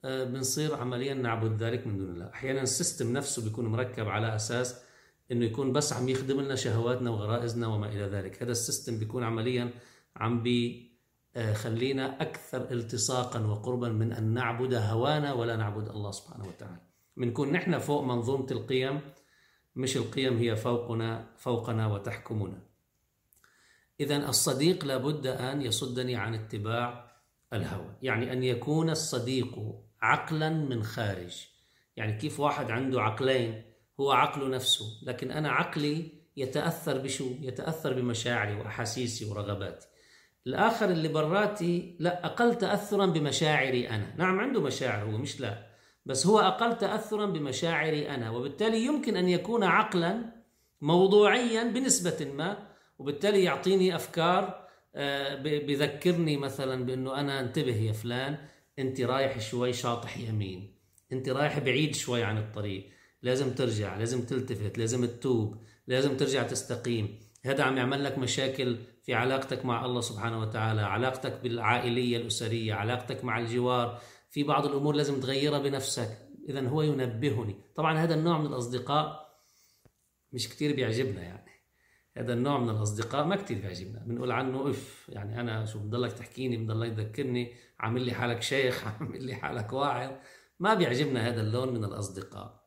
آه، 0.06 0.24
بنصير 0.24 0.76
عمليا 0.76 1.14
نعبد 1.14 1.64
ذلك 1.64 1.88
من 1.88 1.98
دون 1.98 2.10
الله. 2.10 2.30
أحيانا 2.30 2.62
ال 2.62 2.69
system 2.69 3.14
نفسه 3.14 3.44
بيكون 3.44 3.66
مركب 3.66 4.08
على 4.08 4.36
أساس 4.36 4.82
إنه 5.32 5.46
يكون 5.46 5.74
بس 5.74 5.94
عم 5.94 6.10
يخدم 6.10 6.42
لنا 6.42 6.56
شهواتنا 6.56 7.10
وغرائزنا 7.10 7.68
وما 7.68 7.88
إلى 7.88 8.04
ذلك. 8.04 8.44
هذا 8.44 8.52
ال 8.52 8.59
system 8.59 9.00
بيكون 9.00 9.24
عمليا 9.24 9.70
عم 10.16 10.44
بيخلينا 10.44 12.22
أكثر 12.22 12.72
التصاقا 12.72 13.40
وقربا 13.40 13.90
من 13.90 14.14
أن 14.14 14.34
نعبد 14.34 14.74
هوانا 14.74 15.34
ولا 15.34 15.56
نعبد 15.56 15.90
الله 15.90 16.12
سبحانه 16.12 16.48
وتعالى. 16.48 16.82
بنكون 17.18 17.52
نحن 17.52 17.80
فوق 17.80 18.04
منظومة 18.04 18.48
القيم 18.52 19.02
مش 19.76 19.98
القيم 19.98 20.38
هي 20.38 20.56
فوقنا 20.56 21.26
فوقنا 21.38 21.88
وتحكمنا. 21.88 22.70
إذا 24.00 24.30
الصديق 24.30 24.86
لابد 24.86 25.28
أن 25.28 25.62
يصدني 25.62 26.16
عن 26.16 26.34
اتباع 26.34 27.12
الهوى. 27.54 27.96
يعني 28.02 28.34
أن 28.34 28.44
يكون 28.44 28.90
الصديق 28.90 29.60
عقلا 30.02 30.50
من 30.50 30.84
خارج. 30.84 31.48
يعني 31.96 32.18
كيف 32.18 32.40
واحد 32.40 32.72
عنده 32.72 33.02
عقلين؟ 33.02 33.64
هو 34.00 34.12
عقله 34.12 34.48
نفسه. 34.48 34.86
لكن 35.04 35.32
أنا 35.32 35.52
عقلي 35.52 36.12
يتأثر 36.38 36.98
بشو؟ 36.98 37.30
يتأثر 37.42 37.94
بمشاعري 37.94 38.56
وأحاسيسي 38.56 39.26
ورغباتي. 39.26 39.88
الآخر 40.48 40.90
اللي 40.90 41.08
براتي 41.08 41.96
لا 42.00 42.26
أقل 42.26 42.56
تأثرا 42.56 43.06
بمشاعري 43.06 43.90
أنا. 43.90 44.16
نعم 44.18 44.40
عنده 44.40 44.62
مشاعر 44.62 45.06
هو 45.06 45.18
مش 45.18 45.42
لا. 45.42 45.70
بس 46.06 46.28
هو 46.28 46.40
أقل 46.40 46.78
تأثرا 46.78 47.26
بمشاعري 47.26 48.10
أنا. 48.10 48.30
وبالتالي 48.30 48.86
يمكن 48.86 49.18
أن 49.18 49.30
يكون 49.30 49.64
عقلا 49.64 50.22
موضوعيا 50.82 51.64
بنسبة 51.64 52.32
ما 52.34 52.69
وبالتالي 53.00 53.44
يعطيني 53.44 53.96
أفكار 53.96 54.68
آه، 54.96 55.36
بذكرني 55.42 56.38
مثلا 56.38 56.86
بأنه 56.86 57.20
أنا 57.20 57.40
انتبه 57.40 57.76
يا 57.76 57.94
فلان 57.94 58.38
أنت 58.80 59.02
رايح 59.02 59.40
شوي 59.40 59.74
شاطح 59.74 60.18
يمين 60.18 60.76
أنت 61.12 61.30
رايح 61.30 61.60
بعيد 61.60 61.96
شوي 61.96 62.24
عن 62.24 62.38
الطريق 62.38 62.90
لازم 63.22 63.54
ترجع 63.54 63.98
لازم 63.98 64.26
تلتفت 64.26 64.78
لازم 64.78 65.06
تتوب 65.06 65.58
لازم 65.90 66.18
ترجع 66.18 66.44
تستقيم. 66.44 67.20
هذا 67.46 67.64
عم 67.64 67.78
يعمل 67.78 68.04
لك 68.04 68.18
مشاكل 68.18 68.78
في 69.04 69.14
علاقتك 69.14 69.66
مع 69.66 69.86
الله 69.86 70.02
سبحانه 70.02 70.40
وتعالى 70.40 70.82
علاقتك 70.82 71.40
بالعائلية 71.44 72.18
الأسرية 72.18 72.74
علاقتك 72.74 73.24
مع 73.24 73.40
الجوار. 73.40 74.02
في 74.30 74.44
بعض 74.44 74.66
الأمور 74.66 74.96
لازم 74.96 75.22
تغيرها 75.22 75.60
بنفسك. 75.60 76.18
إذا 76.50 76.68
هو 76.68 76.82
ينبهني. 76.82 77.56
طبعا 77.76 77.98
هذا 77.98 78.16
النوع 78.16 78.38
من 78.38 78.46
الأصدقاء 78.46 79.30
مش 80.34 80.50
كتير 80.50 80.76
بيعجبنا 80.76 81.22
يعني. 81.22 81.52
هذا 82.20 82.34
النوع 82.34 82.60
من 82.60 82.70
الأصدقاء 82.70 83.26
ما 83.26 83.36
كتير 83.36 83.58
بيعجبنا. 83.62 84.00
بنقول 84.00 84.32
عنه 84.32 84.70
اف 84.70 85.10
يعني 85.10 85.40
أنا 85.40 85.66
شو 85.66 85.80
بضلك 85.80 86.14
تحكيني 86.14 86.58
بضلك 86.58 86.96
تذكرني 86.96 87.54
عامل 87.80 88.02
لي 88.02 88.14
حالك 88.14 88.42
شيخ 88.42 88.84
عامل 88.88 89.24
لي 89.24 89.36
حالك 89.36 89.74
واعظ. 89.74 90.12
ما 90.60 90.74
بيعجبنا 90.74 91.28
هذا 91.28 91.42
اللون 91.42 91.74
من 91.74 91.86
الأصدقاء. 91.86 92.60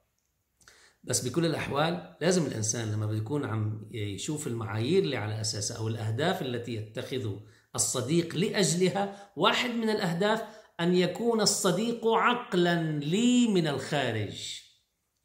بس 1.04 1.28
بكل 1.28 1.46
الأحوال 1.46 2.16
لازم 2.20 2.46
الإنسان 2.46 2.92
لما 2.92 3.06
بيكون 3.06 3.44
عم 3.44 3.88
يشوف 3.90 4.46
المعايير 4.46 5.02
اللي 5.02 5.16
على 5.16 5.40
أساسها 5.40 5.78
أو 5.78 5.88
الأهداف 5.88 6.42
التي 6.42 6.74
يتخذ 6.74 7.36
الصديق 7.74 8.36
لأجلها 8.36 9.32
واحد 9.36 9.70
من 9.70 9.90
الأهداف 9.90 10.42
أن 10.80 10.94
يكون 10.94 11.40
الصديق 11.40 12.06
عقلا 12.06 12.82
لي 12.98 13.48
من 13.48 13.66
الخارج 13.66 14.60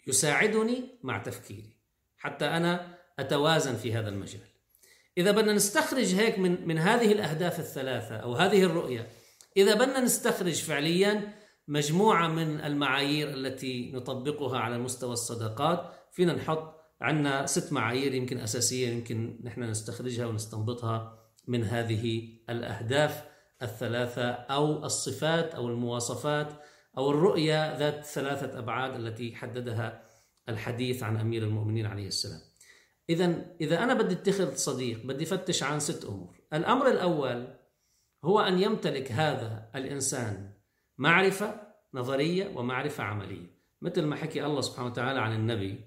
يساعدني 0.07 0.99
مع 1.03 1.17
تفكيري. 1.17 1.77
حتى 2.17 2.45
أنا 2.45 2.96
أتوازن 3.19 3.75
في 3.75 3.93
هذا 3.93 4.09
المجال. 4.09 4.41
إذا 5.17 5.31
بدنا 5.31 5.53
نستخرج 5.53 6.15
هيك 6.15 6.39
من, 6.39 6.67
من 6.67 6.77
هذه 6.77 7.11
الأهداف 7.11 7.59
الثلاثة 7.59 8.15
أو 8.15 8.35
هذه 8.35 8.63
الرؤية 8.63 9.07
إذا 9.57 9.73
بدنا 9.73 9.99
نستخرج 9.99 10.53
فعليا 10.53 11.33
مجموعة 11.67 12.27
من 12.27 12.59
المعايير 12.59 13.29
التي 13.29 13.91
نطبقها 13.91 14.59
على 14.59 14.77
مستوى 14.77 15.13
الصداقات 15.13 15.93
فينا 16.11 16.33
نحط 16.33 16.77
عندنا 17.01 17.45
ست 17.45 17.73
معايير 17.73 18.13
يمكن 18.13 18.37
أساسية 18.37 18.89
يمكن 18.89 19.39
نحن 19.43 19.63
نستخرجها 19.63 20.25
ونستنبطها 20.25 21.19
من 21.47 21.63
هذه 21.63 22.29
الأهداف 22.49 23.23
الثلاثة 23.61 24.31
أو 24.31 24.85
الصفات 24.85 25.55
أو 25.55 25.67
المواصفات 25.67 26.53
أو 26.97 27.11
الرؤية 27.11 27.77
ذات 27.77 28.05
ثلاثة 28.05 28.59
أبعاد 28.59 28.95
التي 28.95 29.35
حددها 29.35 30.03
الحديث 30.49 31.03
عن 31.03 31.17
أمير 31.17 31.43
المؤمنين 31.43 31.85
عليه 31.85 32.07
السلام. 32.07 32.46
إذا 33.09 33.55
إذا 33.61 33.83
أنا 33.83 33.93
بدي 33.93 34.13
اتخذ 34.13 34.55
صديق 34.55 35.05
بدي 35.05 35.25
فتش 35.25 35.63
عن 35.63 35.79
ست 35.79 36.05
أمور. 36.05 36.39
الأمر 36.53 36.87
الأول 36.87 37.47
هو 38.23 38.39
أن 38.39 38.59
يمتلك 38.59 39.11
هذا 39.11 39.69
الإنسان 39.75 40.51
معرفة 40.97 41.61
نظرية 41.93 42.57
ومعرفة 42.57 43.03
عملية. 43.03 43.57
مثل 43.81 44.05
ما 44.05 44.15
حكي 44.15 44.45
الله 44.45 44.61
سبحانه 44.61 44.87
وتعالى 44.89 45.19
عن 45.19 45.35
النبي 45.35 45.79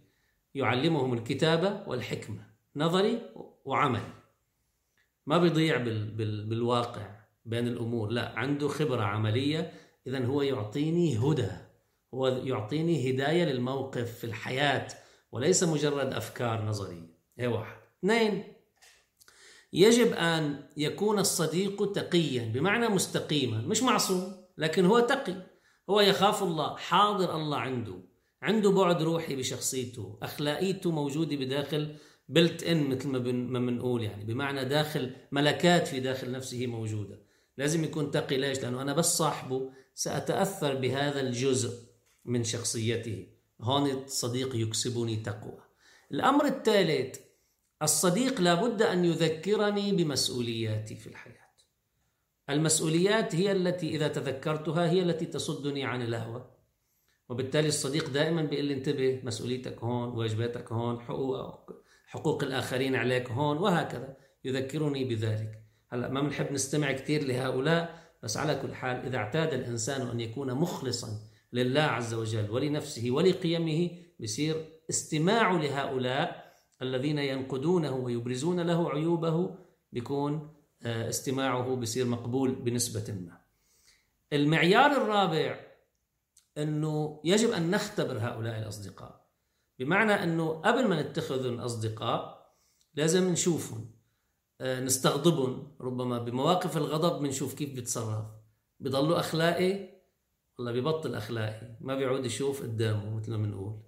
يعلمهم 0.55 1.15
الكتابة 1.15 1.83
والحكمة 1.87 2.47
نظري 2.77 3.23
وعملي. 3.65 4.13
ما 5.27 5.39
بيضيع 5.39 5.77
بال 5.77 6.11
بال 6.11 6.47
بالواقع 6.47 7.21
بين 7.45 7.69
الأمور 7.69 8.11
لا 8.11 8.39
عنده 8.39 8.69
خبرة 8.69 9.03
عملية. 9.03 9.73
إذا 10.07 10.25
هو 10.25 10.43
يعطيني 10.43 11.19
هدى 11.19 11.51
هو 12.15 12.29
يعطيني 12.29 13.11
هداية 13.11 13.45
للموقف 13.45 14.19
في 14.19 14.25
الحياة. 14.25 14.89
وليس 15.33 15.63
مجرد 15.63 16.13
أفكار 16.13 16.65
نظرية. 16.65 17.17
هي 17.39 17.47
واحد. 17.47 17.77
اثنين 17.99 18.45
يجب 19.73 20.13
أن 20.13 20.69
يكون 20.77 21.19
الصديق 21.19 21.93
تقيا 21.93 22.53
بمعنى 22.55 22.89
مستقيما 22.89 23.59
مش 23.59 23.83
معصوم 23.83 24.47
لكن 24.59 24.85
هو 24.85 25.01
تقي. 25.01 25.47
هو 25.91 26.01
يخاف 26.01 26.43
الله 26.43 26.77
حاضر 26.77 27.37
الله 27.37 27.59
عنده 27.59 27.95
عنده 28.43 28.71
بعد 28.71 29.03
روحي 29.03 29.37
بشخصيته 29.37 30.19
أخلاقيته 30.23 30.91
موجودة 30.91 31.37
بداخل 31.37 31.97
بلت 32.29 32.63
إن 32.63 32.89
مثل 32.89 33.09
ما 33.09 33.59
بنقول 33.59 34.03
يعني 34.03 34.25
بمعنى 34.25 34.65
داخل 34.65 35.17
ملكات 35.33 35.89
في 35.89 36.01
داخل 36.01 36.31
نفسه 36.31 36.67
موجودة. 36.67 37.23
لازم 37.59 37.85
يكون 37.85 38.11
تقي. 38.11 38.37
ليش؟ 38.37 38.59
لأنه 38.59 38.83
أنا 38.83 38.93
بس 38.93 39.17
صاحبه 39.17 39.73
سأتأثر 39.95 40.75
بهذا 40.75 41.21
الجزء 41.21 41.89
من 42.25 42.45
شخصيته. 42.45 43.27
هون 43.63 43.91
الصديق 43.91 44.57
يكسبني 44.57 45.17
تقوى. 45.17 45.59
الأمر 46.13 46.45
الثالث 46.47 47.17
الصديق 47.83 48.41
لابد 48.41 48.83
أن 48.83 49.05
يذكرني 49.05 49.93
بمسؤولياتي 49.93 50.97
في 50.97 51.07
الحياة. 51.07 51.51
المسؤوليات 52.51 53.35
هي 53.35 53.53
التي 53.53 53.97
إذا 53.97 54.09
تذكرتها 54.09 54.91
هي 54.91 55.03
التي 55.03 55.27
تصدني 55.27 55.85
عن 55.85 56.03
الهوى. 56.03 56.51
وبالتالي 57.29 57.69
الصديق 57.69 58.11
دائما 58.11 58.43
بيقول 58.43 58.65
لي 58.65 58.75
انتبه 58.75 59.21
مسؤوليتك 59.25 59.79
هون 59.79 60.09
واجباتك 60.09 60.73
هون 60.73 61.01
حقوق 61.01 61.73
حقوق 62.07 62.45
الآخرين 62.45 62.97
عليك 62.97 63.31
هون 63.31 63.59
وهكذا. 63.59 64.17
يذكرني 64.45 65.05
بذلك. 65.05 65.63
هلأ 65.89 66.09
ما 66.09 66.21
بنحب 66.21 66.53
نستمع 66.53 66.93
كثير 66.93 67.25
لهؤلاء 67.25 68.11
بس 68.23 68.37
على 68.37 68.55
كل 68.55 68.75
حال 68.75 68.97
إذا 69.07 69.17
اعتاد 69.17 69.55
الإنسان 69.55 70.09
أن 70.09 70.21
يكون 70.21 70.55
مخلصا 70.55 71.30
لله 71.53 71.81
عز 71.81 72.15
وجل 72.15 72.51
ولنفسه 72.51 73.11
ولقيمه 73.11 73.91
بصير 74.21 74.81
استماعه 74.91 75.59
لهؤلاء 75.59 76.55
الذين 76.83 77.19
ينقدونه 77.19 77.97
ويبرزون 77.97 78.61
له 78.61 78.91
عيوبه 78.91 79.55
بيكون 79.93 80.55
آه، 80.83 81.09
استماعه 81.09 81.77
بصير 81.77 82.07
مقبول 82.07 82.55
بنسبة 82.55 83.15
ما. 83.15 83.41
المعيار 84.33 84.91
الرابع 84.91 85.61
أنه 86.59 87.21
يجب 87.25 87.51
أن 87.51 87.71
نختبر 87.71 88.19
هؤلاء 88.19 88.59
الأصدقاء. 88.59 89.27
بمعنى 89.79 90.13
أنه 90.13 90.49
قبل 90.49 90.89
ما 90.89 91.03
نتخذ 91.03 91.65
أصدقاء 91.65 92.51
لازم 92.95 93.33
نشوفهم 93.33 93.91
آه، 94.61 94.81
نستغضبهم. 94.81 95.77
ربما 95.81 96.19
بمواقف 96.19 96.77
الغضب 96.77 97.23
بنشوف 97.23 97.55
كيف 97.55 97.75
بيتصرف 97.75 98.25
بضلوا 98.81 99.21
أخلاقي 99.21 99.90
ولا 100.61 100.73
ببطل 100.73 101.15
أخلاقي 101.15 101.77
ما 101.81 101.95
بيعود 101.95 102.25
يشوف 102.25 102.63
قدامه 102.63 103.17
مثل 103.17 103.31
ما 103.31 103.37
بنقول. 103.37 103.83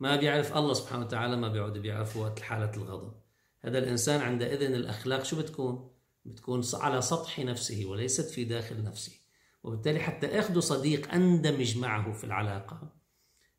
ما 0.00 0.16
بيعرف 0.16 0.56
الله 0.56 0.74
سبحانه 0.74 1.04
وتعالى 1.04 1.36
ما 1.36 1.48
بيعود 1.48 1.78
بيعرفه 1.78 2.20
وقت 2.20 2.40
حالة 2.40 2.70
الغضب. 2.76 3.12
هذا 3.60 3.78
الإنسان 3.78 4.20
عندئذ 4.20 4.62
الأخلاق 4.62 5.24
شو 5.24 5.42
بتكون؟ 5.42 5.90
بتكون 6.24 6.62
على 6.74 7.02
سطح 7.02 7.38
نفسه 7.38 7.84
وليست 7.86 8.30
في 8.30 8.44
داخل 8.44 8.82
نفسه. 8.82 9.12
وبالتالي 9.62 10.00
حتى 10.00 10.38
أخذ 10.38 10.60
صديق 10.60 11.14
أندمج 11.14 11.78
معه 11.78 12.12
في 12.12 12.24
العلاقة. 12.24 12.92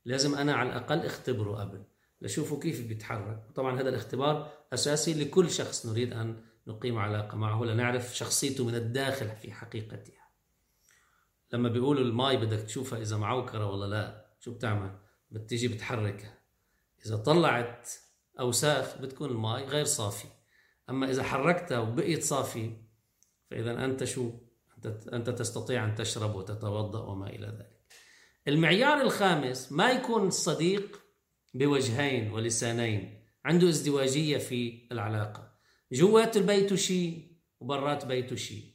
لازم 0.05 0.35
أنا 0.35 0.53
على 0.53 0.69
الأقل 0.69 0.99
أختبره 0.99 1.55
قبل 1.55 1.83
لشوفه 2.21 2.59
كيف 2.59 2.87
بيتحرك. 2.87 3.43
طبعا 3.55 3.81
هذا 3.81 3.89
الاختبار 3.89 4.51
أساسي 4.73 5.13
لكل 5.13 5.51
شخص 5.51 5.85
نريد 5.85 6.13
أن 6.13 6.41
نقيم 6.67 6.97
علاقة 6.97 7.37
معه 7.37 7.63
لنعرف 7.63 8.17
شخصيته 8.17 8.65
من 8.65 8.75
الداخل 8.75 9.29
في 9.29 9.51
حقيقتها. 9.51 10.22
لما 11.53 11.69
بيقولوا 11.69 12.03
الماي 12.03 12.37
بدك 12.37 12.59
تشوفها 12.59 13.01
إذا 13.01 13.17
معوكرة 13.17 13.69
ولا 13.69 13.85
لا 13.85 14.25
شو 14.39 14.53
بتعمل؟ 14.53 14.99
بتيجي 15.31 15.67
بتحركها. 15.67 16.39
إذا 17.05 17.17
طلعت 17.17 17.89
أوساخ 18.39 18.97
بتكون 18.97 19.29
الماي 19.29 19.63
غير 19.63 19.85
صافي. 19.85 20.27
أما 20.89 21.09
إذا 21.09 21.23
حركتها 21.23 21.79
وبقيت 21.79 22.23
صافي 22.23 22.71
فإذا 23.51 23.85
أنت 23.85 24.03
شو؟ 24.03 24.31
أنت, 24.77 25.07
أنت 25.07 25.29
تستطيع 25.29 25.85
أن 25.85 25.95
تشرب 25.95 26.35
وتتوضأ 26.35 26.99
وما 26.99 27.29
إلى 27.29 27.47
ذلك. 27.47 27.79
المعيار 28.47 29.01
الخامس 29.01 29.71
ما 29.71 29.91
يكون 29.91 30.27
الصديق 30.27 30.99
بوجهين 31.53 32.31
ولسانين 32.31 33.23
عنده 33.45 33.69
ازدواجية 33.69 34.37
في 34.37 34.87
العلاقة. 34.91 35.53
جوات 35.91 36.37
البيت 36.37 36.73
شيء 36.73 37.31
وبرات 37.59 38.05
بيته 38.05 38.35
شيء. 38.35 38.73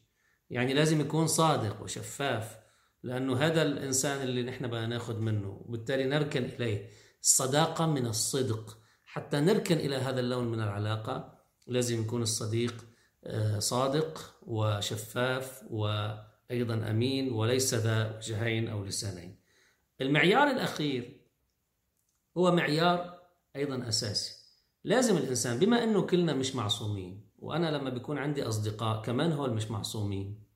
يعني 0.50 0.74
لازم 0.74 1.00
يكون 1.00 1.26
صادق 1.26 1.82
وشفاف 1.82 2.67
لأنه 3.02 3.36
هذا 3.36 3.62
الإنسان 3.62 4.22
اللي 4.22 4.42
نحن 4.42 4.66
بدنا 4.66 4.86
ناخذ 4.86 5.18
منه 5.18 5.62
وبالتالي 5.64 6.04
نركن 6.04 6.44
إليه 6.44 6.88
الصداقة 7.22 7.86
من 7.86 8.06
الصدق. 8.06 8.78
حتى 9.04 9.40
نركن 9.40 9.76
إلى 9.76 9.96
هذا 9.96 10.20
اللون 10.20 10.48
من 10.48 10.60
العلاقة 10.60 11.38
لازم 11.66 12.00
يكون 12.00 12.22
الصديق 12.22 12.84
آه، 13.24 13.58
صادق 13.58 14.34
وشفاف 14.42 15.62
وأيضا 15.70 16.74
أمين 16.90 17.32
وليس 17.32 17.74
ذا 17.74 18.16
وجهين 18.16 18.68
أو 18.68 18.84
لسانين. 18.84 19.40
المعيار 20.00 20.50
الأخير 20.50 21.20
هو 22.36 22.52
معيار 22.52 23.18
أيضا 23.56 23.88
أساسي. 23.88 24.38
لازم 24.84 25.16
الإنسان 25.16 25.58
بما 25.58 25.84
أنه 25.84 26.02
كلنا 26.02 26.34
مش 26.34 26.54
معصومين 26.54 27.28
وأنا 27.38 27.70
لما 27.70 27.90
بيكون 27.90 28.18
عندي 28.18 28.42
أصدقاء 28.42 29.02
كمان 29.02 29.32
هول 29.32 29.52
مش 29.54 29.70
معصومين 29.70 30.47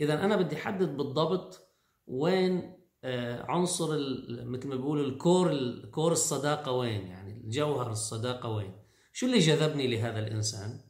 إذا 0.00 0.24
أنا 0.24 0.36
بدي 0.36 0.56
أحدد 0.56 0.96
بالضبط 0.96 1.68
وين 2.06 2.78
آه، 3.04 3.50
عنصر 3.50 3.98
مثل 4.28 4.68
ما 4.68 4.76
بيقولوا 4.76 5.04
الكور 5.04 5.50
الكور 5.50 6.12
الصداقة 6.12 6.72
وين؟ 6.72 7.06
يعني 7.06 7.40
الجوهر 7.44 7.90
الصداقة 7.90 8.48
وين؟ 8.48 8.72
شو 9.12 9.26
اللي 9.26 9.38
جذبني 9.38 9.86
لهذا 9.86 10.18
الإنسان؟ 10.18 10.80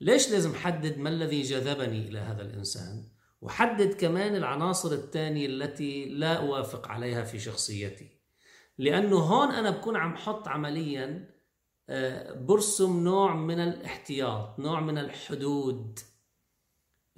ليش 0.00 0.30
لازم 0.30 0.54
حدد 0.54 0.98
ما 0.98 1.08
الذي 1.08 1.42
جذبني 1.42 2.08
إلى 2.08 2.18
هذا 2.18 2.42
الإنسان؟ 2.42 3.08
وحدد 3.40 3.94
كمان 3.94 4.36
العناصر 4.36 4.92
الثانية 4.92 5.46
التي 5.46 6.04
لا 6.04 6.34
أوافق 6.34 6.88
عليها 6.88 7.24
في 7.24 7.38
شخصيتي. 7.38 8.18
لأنه 8.78 9.16
هون 9.16 9.50
أنا 9.50 9.70
بكون 9.70 9.96
عم 9.96 10.16
حط 10.16 10.48
عمليا 10.48 11.30
آه، 11.88 12.32
برسم 12.32 13.04
نوع 13.04 13.34
من 13.34 13.60
الاحتياط 13.60 14.58
نوع 14.58 14.80
من 14.80 14.98
الحدود. 14.98 15.98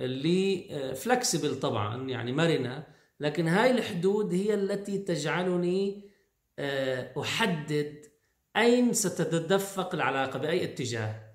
اللي 0.00 0.94
فلكسبل 0.94 1.50
آه، 1.50 1.60
طبعا 1.60 2.08
يعني 2.08 2.32
مرنة. 2.32 2.86
لكن 3.20 3.48
هاي 3.48 3.70
الحدود 3.70 4.34
هي 4.34 4.54
التي 4.54 4.98
تجعلني 4.98 6.10
آه، 6.58 7.20
أحدد 7.20 8.06
أين 8.56 8.92
ستتدفق 8.92 9.94
العلاقة 9.94 10.38
بأي 10.38 10.64
اتجاه. 10.64 11.30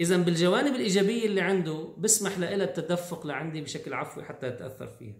إذا 0.00 0.16
بالجوانب 0.16 0.74
الإيجابية 0.74 1.26
اللي 1.26 1.40
عنده 1.40 1.94
بسمح 1.98 2.38
لها 2.38 2.54
التدفق 2.54 3.26
لعندي 3.26 3.60
بشكل 3.60 3.94
عفوي 3.94 4.24
حتى 4.24 4.48
أتأثر 4.48 4.86
فيها. 4.86 5.16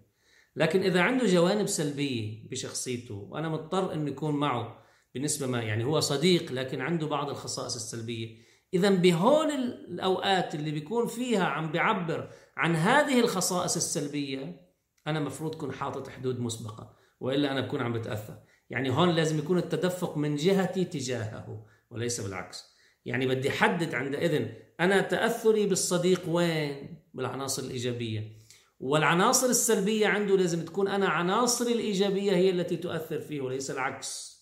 لكن 0.57 0.83
إذا 0.83 1.01
عنده 1.01 1.27
جوانب 1.27 1.67
سلبية 1.67 2.49
بشخصيته 2.51 3.15
وأنا 3.15 3.49
مضطر 3.49 3.93
أن 3.93 4.09
يكون 4.09 4.35
معه 4.35 4.85
بالنسبة 5.15 5.47
ما 5.47 5.63
يعني 5.63 5.85
هو 5.85 6.01
صديق 6.01 6.53
لكن 6.53 6.81
عنده 6.81 7.07
بعض 7.07 7.31
الخصائص 7.31 7.75
السلبية 7.75 8.37
إذا 8.75 8.91
بهول 8.91 9.51
الأوقات 9.89 10.55
اللي 10.55 10.71
بيكون 10.71 11.07
فيها 11.07 11.45
عم 11.45 11.73
بيعبر 11.73 12.31
عن 12.57 12.77
هذه 12.77 13.21
الخصائص 13.21 13.77
السلبية 13.77 14.71
أنا 15.07 15.21
مفروض 15.21 15.55
كون 15.55 15.73
حاطط 15.73 16.09
حدود 16.09 16.41
مسبقة 16.41 16.97
وإلا 17.21 17.53
أنا 17.53 17.61
بكون 17.61 17.81
عم 17.81 17.93
بتأثر. 17.93 18.39
يعني 18.71 18.91
هون 18.91 19.11
لازم 19.11 19.39
يكون 19.39 19.59
التدفق 19.59 20.17
من 20.17 20.37
جهتي 20.37 20.85
تجاهه 20.85 21.67
وليس 21.91 22.21
بالعكس. 22.21 22.75
يعني 23.05 23.27
بدي 23.27 23.51
حدد 23.51 23.95
عندئذ 23.95 24.47
أنا 24.81 25.01
تأثري 25.01 25.67
بالصديق 25.67 26.23
وين؟ 26.29 26.97
بالعناصر 27.15 27.63
الإيجابية. 27.63 28.37
والعناصر 28.81 29.47
السلبية 29.47 30.07
عنده 30.07 30.37
لازم 30.37 30.65
تكون 30.65 30.89
أنا 30.89 31.09
عناصري 31.09 31.73
الإيجابية 31.73 32.33
هي 32.33 32.51
التي 32.51 32.77
تؤثر 32.77 33.21
فيه 33.21 33.41
وليس 33.41 33.71
العكس. 33.71 34.41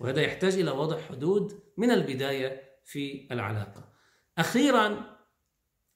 وهذا 0.00 0.20
يحتاج 0.20 0.54
إلى 0.58 0.70
وضع 0.70 1.00
حدود 1.00 1.60
من 1.76 1.90
البداية 1.90 2.67
في 2.88 3.28
العلاقة. 3.32 3.88
أخيرا 4.38 5.16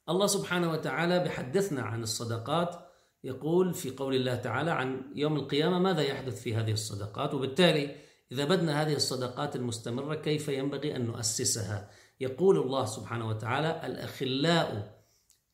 الله 0.09 0.27
سبحانه 0.27 0.71
وتعالى 0.71 1.19
بحدثنا 1.19 1.83
عن 1.83 2.03
الصداقات 2.03 2.89
يقول 3.25 3.75
في 3.75 3.91
قول 3.91 4.15
الله 4.15 4.35
تعالى 4.35 4.71
عن 4.71 5.13
يوم 5.15 5.37
القيامة 5.37 5.79
ماذا 5.79 6.03
يحدث 6.03 6.43
في 6.43 6.55
هذه 6.55 6.73
الصداقات 6.73 7.35
وبالتالي 7.35 7.97
إذا 8.33 8.45
بدنا 8.45 8.83
هذه 8.83 8.95
الصداقات 8.95 9.57
المستمرة 9.57 10.15
كيف 10.15 10.49
ينبغي 10.49 10.97
أن 10.97 11.07
نؤسسها؟ 11.07 11.91
يقول 12.21 12.59
الله 12.59 12.85
سبحانه 12.85 13.29
وتعالى 13.29 13.87
الأخلاء 13.87 14.99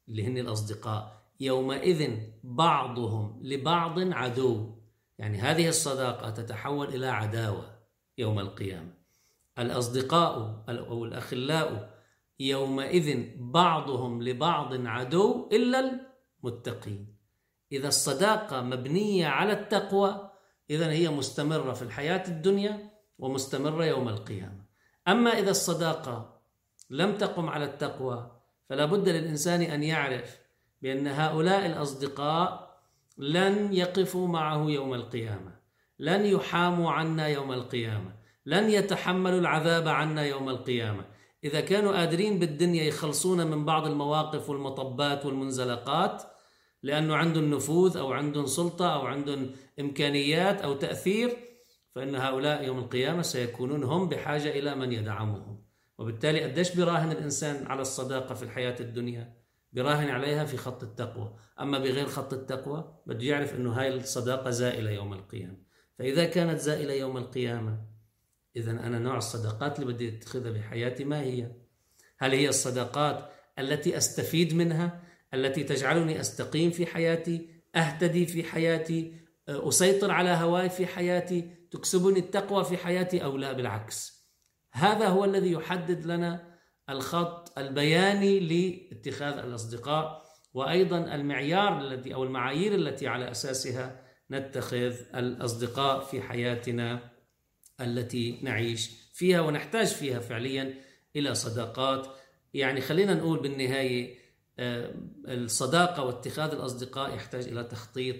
اللي 0.08 0.26
هن 0.26 0.38
الأصدقاء 0.38 1.22
يومئذ 1.40 2.18
بعضهم 2.42 3.40
لبعض 3.42 3.98
عدو. 3.98 4.78
يعني 5.18 5.38
هذه 5.38 5.68
الصداقة 5.68 6.30
تتحول 6.30 6.88
إلى 6.88 7.06
عداوة 7.06 7.78
يوم 8.18 8.38
القيامة. 8.38 8.97
الأصدقاء 9.58 10.64
أو 10.68 11.04
الأخلاء 11.04 11.98
يومئذ 12.40 13.30
بعضهم 13.36 14.22
لبعض 14.22 14.86
عدو 14.86 15.48
إلا 15.52 16.00
المتقين. 16.44 17.16
إذا 17.72 17.88
الصداقة 17.88 18.62
مبنية 18.62 19.26
على 19.26 19.52
التقوى 19.52 20.30
إذا 20.70 20.90
هي 20.90 21.08
مستمرة 21.08 21.72
في 21.72 21.82
الحياة 21.82 22.28
الدنيا 22.28 22.90
ومستمرة 23.18 23.84
يوم 23.84 24.08
القيامة. 24.08 24.64
أما 25.08 25.30
إذا 25.30 25.50
الصداقة 25.50 26.40
لم 26.90 27.16
تقم 27.16 27.48
على 27.48 27.64
التقوى 27.64 28.40
فلا 28.68 28.84
بد 28.84 29.08
للإنسان 29.08 29.62
أن 29.62 29.82
يعرف 29.82 30.38
بأن 30.82 31.06
هؤلاء 31.06 31.66
الأصدقاء 31.66 32.78
لن 33.18 33.74
يقفوا 33.74 34.28
معه 34.28 34.70
يوم 34.70 34.94
القيامة 34.94 35.58
لن 35.98 36.26
يحاموا 36.26 36.90
عنا 36.90 37.26
يوم 37.26 37.52
القيامة. 37.52 38.17
لن 38.46 38.70
يتحملوا 38.70 39.40
العذاب 39.40 39.88
عنا 39.88 40.24
يوم 40.24 40.48
القيامة. 40.48 41.04
إذا 41.44 41.60
كانوا 41.60 41.92
قادرين 41.92 42.38
بالدنيا 42.38 42.84
يخلصون 42.84 43.46
من 43.46 43.64
بعض 43.64 43.86
المواقف 43.86 44.50
والمطبات 44.50 45.26
والمنزلقات 45.26 46.22
لأنه 46.82 47.16
عندهم 47.16 47.50
نفوذ 47.54 47.96
أو 47.96 48.12
عندهم 48.12 48.46
سلطة 48.46 48.94
أو 48.94 49.06
عندهم 49.06 49.50
إمكانيات 49.80 50.62
أو 50.62 50.74
تأثير 50.74 51.36
فإن 51.94 52.14
هؤلاء 52.14 52.64
يوم 52.64 52.78
القيامة 52.78 53.22
سيكونون 53.22 53.84
هم 53.84 54.08
بحاجة 54.08 54.48
إلى 54.48 54.74
من 54.74 54.92
يدعمهم. 54.92 55.64
وبالتالي 55.98 56.44
قديش 56.44 56.76
براهن 56.76 57.12
الإنسان 57.12 57.66
على 57.66 57.80
الصداقة 57.80 58.34
في 58.34 58.42
الحياة 58.42 58.76
الدنيا؟ 58.80 59.38
براهن 59.72 60.08
عليها 60.08 60.44
في 60.44 60.56
خط 60.56 60.82
التقوى. 60.82 61.34
أما 61.60 61.78
بغير 61.78 62.06
خط 62.06 62.32
التقوى 62.32 62.94
بده 63.06 63.26
يعرف 63.26 63.54
أنه 63.54 63.72
هاي 63.72 63.96
الصداقة 63.96 64.50
زائلة 64.50 64.90
يوم 64.90 65.12
القيامة. 65.12 65.56
فإذا 65.98 66.24
كانت 66.24 66.60
زائلة 66.60 66.92
يوم 66.92 67.16
القيامة 67.16 67.87
إذا 68.58 68.70
أنا 68.70 68.98
نوع 68.98 69.16
الصداقات 69.16 69.78
اللي 69.78 69.92
بدي 69.92 70.08
أتخذها 70.08 70.50
بحياتي 70.50 71.04
ما 71.04 71.20
هي؟ 71.20 71.50
هل 72.18 72.32
هي 72.32 72.48
الصداقات 72.48 73.30
التي 73.58 73.96
أستفيد 73.96 74.54
منها 74.54 75.02
التي 75.34 75.64
تجعلني 75.64 76.20
أستقيم 76.20 76.70
في 76.70 76.86
حياتي 76.86 77.48
أهتدي 77.76 78.26
في 78.26 78.44
حياتي 78.44 79.14
أسيطر 79.48 80.10
على 80.10 80.30
هواي 80.30 80.70
في 80.70 80.86
حياتي 80.86 81.50
تكسبني 81.70 82.18
التقوى 82.18 82.64
في 82.64 82.76
حياتي 82.76 83.24
أو 83.24 83.36
لا؟ 83.36 83.52
بالعكس. 83.52 84.28
هذا 84.72 85.08
هو 85.08 85.24
الذي 85.24 85.52
يحدد 85.52 86.06
لنا 86.06 86.58
الخط 86.90 87.58
البياني 87.58 88.40
لاتخاذ 88.40 89.38
الأصدقاء 89.38 90.24
وأيضا 90.54 91.14
المعيار 91.14 91.80
الذي 91.80 92.14
أو 92.14 92.24
المعايير 92.24 92.74
التي 92.74 93.08
على 93.08 93.30
أساسها 93.30 94.02
نتخذ 94.30 94.94
الأصدقاء 95.14 96.04
في 96.04 96.22
حياتنا. 96.22 97.17
التي 97.80 98.38
نعيش 98.42 98.90
فيها 99.12 99.40
ونحتاج 99.40 99.86
فيها 99.86 100.18
فعليا 100.18 100.74
إلى 101.16 101.34
صداقات. 101.34 102.06
يعني 102.54 102.80
خلينا 102.80 103.14
نقول 103.14 103.40
بالنهاية 103.40 104.18
آه، 104.58 104.94
الصداقة 105.24 106.04
واتخاذ 106.04 106.50
الأصدقاء 106.52 107.14
يحتاج 107.14 107.48
إلى 107.48 107.64
تخطيط 107.64 108.16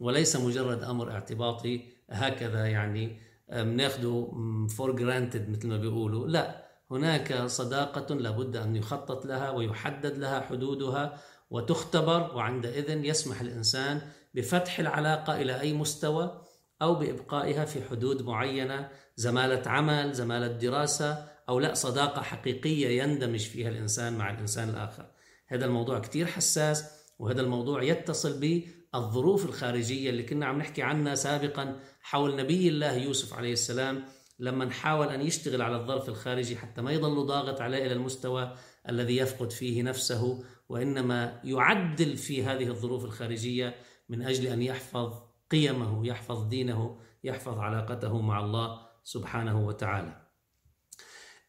وليس 0.00 0.36
مجرد 0.36 0.82
أمر 0.82 1.10
اعتباطي. 1.10 1.80
هكذا 2.10 2.66
يعني 2.66 3.18
بناخده 3.52 4.32
for 4.76 4.92
granted 4.92 5.50
مثل 5.50 5.68
ما 5.68 5.76
بيقولوا. 5.76 6.28
لا 6.28 6.62
هناك 6.90 7.46
صداقة 7.46 8.14
لابد 8.14 8.56
أن 8.56 8.76
يخطط 8.76 9.26
لها 9.26 9.50
ويحدد 9.50 10.18
لها 10.18 10.40
حدودها 10.40 11.18
وتختبر 11.50 12.36
وعندئذ 12.36 13.04
يسمح 13.04 13.40
الإنسان 13.40 14.00
بفتح 14.34 14.78
العلاقة 14.78 15.40
إلى 15.40 15.60
أي 15.60 15.72
مستوى 15.72 16.41
أو 16.82 16.94
بإبقائها 16.94 17.64
في 17.64 17.82
حدود 17.82 18.22
معينة 18.22 18.88
زمالة 19.16 19.70
عمل 19.70 20.12
زمالة 20.12 20.46
دراسة 20.46 21.28
أو 21.48 21.60
لا 21.60 21.74
صداقة 21.74 22.22
حقيقية 22.22 23.02
يندمج 23.02 23.40
فيها 23.40 23.68
الإنسان 23.68 24.18
مع 24.18 24.30
الإنسان 24.30 24.68
الآخر. 24.68 25.06
هذا 25.46 25.64
الموضوع 25.64 25.98
كتير 25.98 26.26
حساس 26.26 26.84
وهذا 27.18 27.40
الموضوع 27.40 27.82
يتصل 27.82 28.40
بالظروف 28.40 29.44
الخارجية 29.44 30.10
اللي 30.10 30.22
كنا 30.22 30.46
عم 30.46 30.58
نحكي 30.58 30.82
عنها 30.82 31.14
سابقا 31.14 31.80
حول 32.00 32.36
نبي 32.36 32.68
الله 32.68 32.92
يوسف 32.92 33.34
عليه 33.34 33.52
السلام 33.52 34.04
لما 34.38 34.70
حاول 34.70 35.08
أن 35.08 35.20
يشتغل 35.20 35.62
على 35.62 35.76
الظرف 35.76 36.08
الخارجي 36.08 36.56
حتى 36.56 36.82
ما 36.82 36.92
يضل 36.92 37.26
ضاغط 37.26 37.60
عليه 37.60 37.86
إلى 37.86 37.92
المستوى 37.92 38.56
الذي 38.88 39.16
يفقد 39.16 39.50
فيه 39.50 39.82
نفسه 39.82 40.44
وإنما 40.68 41.40
يعدل 41.44 42.16
في 42.16 42.44
هذه 42.44 42.68
الظروف 42.68 43.04
الخارجية 43.04 43.74
من 44.08 44.22
أجل 44.22 44.46
أن 44.46 44.62
يحفظ 44.62 45.31
قيمه 45.52 46.06
يحفظ 46.06 46.48
دينه 46.48 46.98
يحفظ 47.24 47.58
علاقته 47.58 48.20
مع 48.20 48.40
الله 48.40 48.80
سبحانه 49.04 49.66
وتعالى 49.66 50.22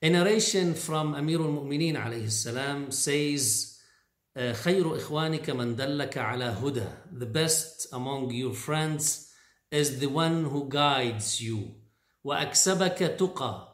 A 0.05 0.09
narration 0.09 0.73
from 0.73 1.15
Amir 1.15 1.39
al-Mu'minin 1.39 1.95
عليه 1.95 2.25
السلام 2.25 2.91
says 2.91 3.73
خير 4.51 4.95
إخوانك 4.97 5.49
من 5.49 5.75
دلك 5.75 6.17
على 6.17 6.45
هدى 6.45 6.87
The 7.11 7.25
best 7.25 7.87
among 7.93 8.31
your 8.31 8.53
friends 8.53 9.31
is 9.71 9.99
the 9.99 10.09
one 10.09 10.43
who 10.45 10.67
guides 10.69 11.41
you 11.41 11.57
وأكسبك 12.23 13.17
تقى 13.19 13.67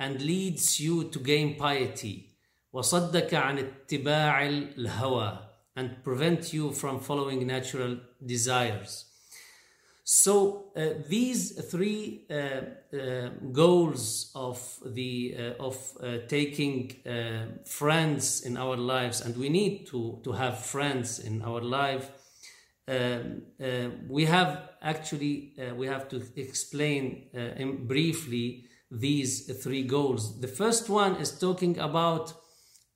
and 0.00 0.20
leads 0.20 0.80
you 0.80 1.04
to 1.10 1.18
gain 1.18 1.56
piety 1.58 2.36
وصدك 2.72 3.34
عن 3.34 3.58
اتباع 3.58 4.46
الهوى 4.46 5.38
and 5.76 6.04
prevent 6.04 6.52
you 6.52 6.72
from 6.72 7.00
following 7.00 7.46
natural 7.46 7.96
desires 8.26 9.09
So 10.22 10.66
uh, 10.76 11.00
these 11.08 11.52
three 11.70 12.26
uh, 12.30 12.34
uh, 12.34 13.30
goals 13.52 14.30
of 14.34 14.60
the 14.84 15.34
uh, 15.58 15.64
of 15.64 15.76
uh, 15.98 16.18
taking 16.28 16.92
uh, 17.06 17.46
friends 17.64 18.42
in 18.42 18.58
our 18.58 18.76
lives, 18.76 19.22
and 19.22 19.34
we 19.34 19.48
need 19.48 19.86
to 19.86 20.20
to 20.24 20.32
have 20.32 20.58
friends 20.58 21.20
in 21.20 21.40
our 21.40 21.62
life. 21.62 22.10
Um, 22.86 23.42
we 24.08 24.26
have 24.26 24.68
actually 24.82 25.54
we 25.76 25.86
have 25.86 26.08
to 26.08 26.20
explain 26.36 27.30
in 27.32 27.86
briefly 27.86 28.64
these 28.90 29.46
three 29.62 29.84
goals. 29.84 30.40
The 30.40 30.48
first 30.48 30.90
one 30.90 31.16
is 31.16 31.38
talking 31.38 31.78
about 31.78 32.34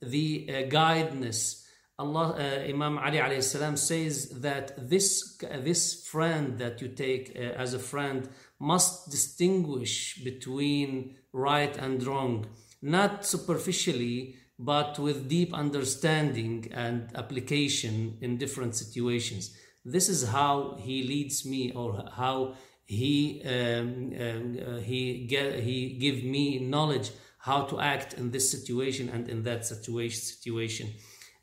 the 0.01 0.67
guidance 0.69 1.64
Allah, 1.97 2.35
uh, 2.37 2.67
Imam 2.67 2.97
Ali 2.97 3.19
alayhi 3.19 3.41
salam 3.41 3.77
says 3.77 4.29
that 4.41 4.89
this, 4.89 5.37
this 5.63 6.05
friend 6.05 6.59
that 6.59 6.81
you 6.81 6.89
take 6.89 7.31
uh, 7.35 7.39
as 7.39 7.73
a 7.73 7.79
friend 7.79 8.27
must 8.59 9.09
distinguish 9.09 10.21
between 10.23 11.15
right 11.31 11.77
and 11.77 12.05
wrong, 12.05 12.47
not 12.81 13.25
superficially, 13.25 14.35
but 14.59 14.99
with 14.99 15.29
deep 15.29 15.53
understanding 15.53 16.69
and 16.73 17.11
application 17.15 18.17
in 18.21 18.37
different 18.37 18.75
situations. 18.75 19.55
This 19.85 20.09
is 20.09 20.27
how 20.27 20.77
he 20.79 21.03
leads 21.03 21.45
me, 21.45 21.71
or 21.71 22.03
how 22.11 22.55
he 22.85 23.41
um, 23.45 24.13
um 24.19 24.57
uh, 24.59 24.77
he 24.79 25.27
get, 25.27 25.59
he 25.59 25.97
give 25.97 26.23
me 26.23 26.59
knowledge 26.59 27.11
how 27.39 27.61
to 27.63 27.79
act 27.79 28.13
in 28.13 28.31
this 28.31 28.49
situation 28.49 29.07
and 29.09 29.29
in 29.29 29.43
that 29.43 29.65
situation 29.65 30.19
situation. 30.19 30.89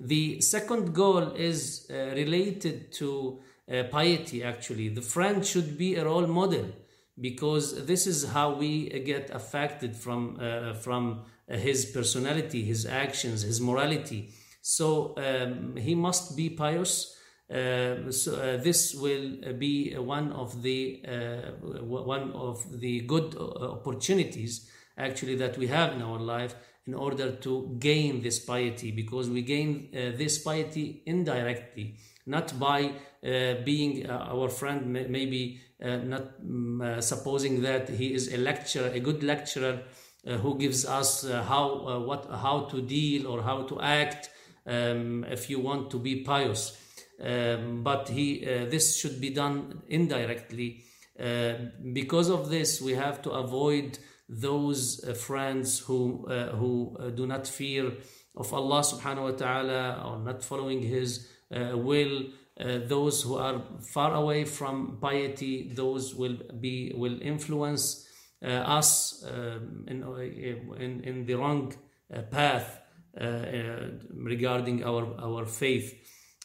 The 0.04 0.40
second 0.40 0.94
goal 0.94 1.32
is 1.36 1.88
uh, 1.88 1.94
related 2.16 2.92
to 2.94 3.38
uh, 3.70 3.84
piety, 3.84 4.42
actually. 4.42 4.88
The 4.88 5.00
friend 5.00 5.46
should 5.46 5.78
be 5.78 5.94
a 5.94 6.04
role 6.04 6.26
model 6.26 6.66
because 7.20 7.86
this 7.86 8.08
is 8.08 8.24
how 8.30 8.54
we 8.54 8.88
get 9.00 9.30
affected 9.30 9.96
from, 9.96 10.38
uh, 10.40 10.74
from 10.74 11.22
his 11.48 11.84
personality, 11.84 12.64
his 12.64 12.84
actions, 12.84 13.42
his 13.42 13.60
morality. 13.60 14.30
So 14.60 15.14
um, 15.16 15.76
he 15.76 15.94
must 15.94 16.36
be 16.36 16.50
pious. 16.50 17.16
Uh, 17.48 18.10
so 18.10 18.34
uh, 18.34 18.56
this 18.56 18.94
will 18.94 19.54
be 19.56 19.94
one 19.94 20.32
of 20.32 20.62
the 20.62 21.02
uh, 21.06 21.50
one 21.84 22.32
of 22.32 22.80
the 22.80 23.00
good 23.00 23.36
opportunities 23.36 24.68
actually 24.96 25.34
that 25.36 25.58
we 25.58 25.66
have 25.66 25.92
in 25.92 26.02
our 26.02 26.18
life 26.18 26.54
in 26.86 26.94
order 26.94 27.32
to 27.32 27.76
gain 27.78 28.22
this 28.22 28.40
piety 28.40 28.90
because 28.90 29.30
we 29.30 29.42
gain 29.42 29.88
uh, 29.94 30.16
this 30.16 30.38
piety 30.38 31.02
indirectly 31.06 31.96
not 32.26 32.58
by 32.58 32.92
uh, 33.24 33.54
being 33.64 34.08
uh, 34.08 34.28
our 34.30 34.48
friend 34.48 34.92
maybe 34.92 35.60
uh, 35.82 35.96
not 35.96 36.22
um, 36.40 36.96
supposing 37.00 37.62
that 37.62 37.88
he 37.88 38.12
is 38.14 38.32
a 38.32 38.36
lecturer 38.36 38.88
a 38.88 39.00
good 39.00 39.22
lecturer 39.22 39.82
uh, 40.26 40.36
who 40.38 40.56
gives 40.58 40.84
us 40.84 41.28
how 41.28 42.00
what 42.06 42.26
how 42.30 42.60
to 42.70 42.80
deal 42.82 43.26
or 43.26 43.42
how 43.42 43.62
to 43.62 43.80
act 43.80 44.30
um, 44.66 45.24
if 45.28 45.50
you 45.50 45.58
want 45.58 45.90
to 45.90 45.98
be 45.98 46.22
pious. 46.22 46.78
Um, 47.20 47.82
but 47.82 48.08
he 48.08 48.40
this 48.70 48.96
should 48.96 49.20
be 49.20 49.30
done 49.30 49.82
indirectly. 49.88 50.84
Because 51.92 52.28
of 52.30 52.50
this 52.50 52.80
we 52.80 52.92
have 52.92 53.20
to 53.22 53.30
avoid 53.30 53.98
those 54.32 55.04
uh, 55.04 55.12
friends 55.12 55.80
who 55.80 56.26
uh, 56.26 56.48
who 56.56 56.96
uh, 56.98 57.10
do 57.10 57.26
not 57.26 57.46
fear 57.46 57.92
of 58.34 58.52
Allah 58.52 58.80
subhanahu 58.80 59.24
wa 59.24 59.30
ta'ala 59.32 60.02
or 60.06 60.18
not 60.18 60.42
following 60.42 60.80
his 60.82 61.28
will 61.50 62.24
those 62.56 63.22
who 63.22 63.36
are 63.36 63.62
far 63.82 64.14
away 64.14 64.44
from 64.44 64.96
piety 65.02 65.70
those 65.74 66.14
will 66.14 66.38
be 66.58 66.92
will 66.96 67.20
influence 67.20 68.08
us 68.42 69.22
um, 69.24 69.84
in, 69.86 70.02
in 70.80 71.00
in 71.04 71.26
the 71.26 71.34
wrong 71.34 71.74
path 72.30 72.80
regarding 73.14 74.82
our 74.82 75.14
our 75.20 75.44
faith. 75.44 75.92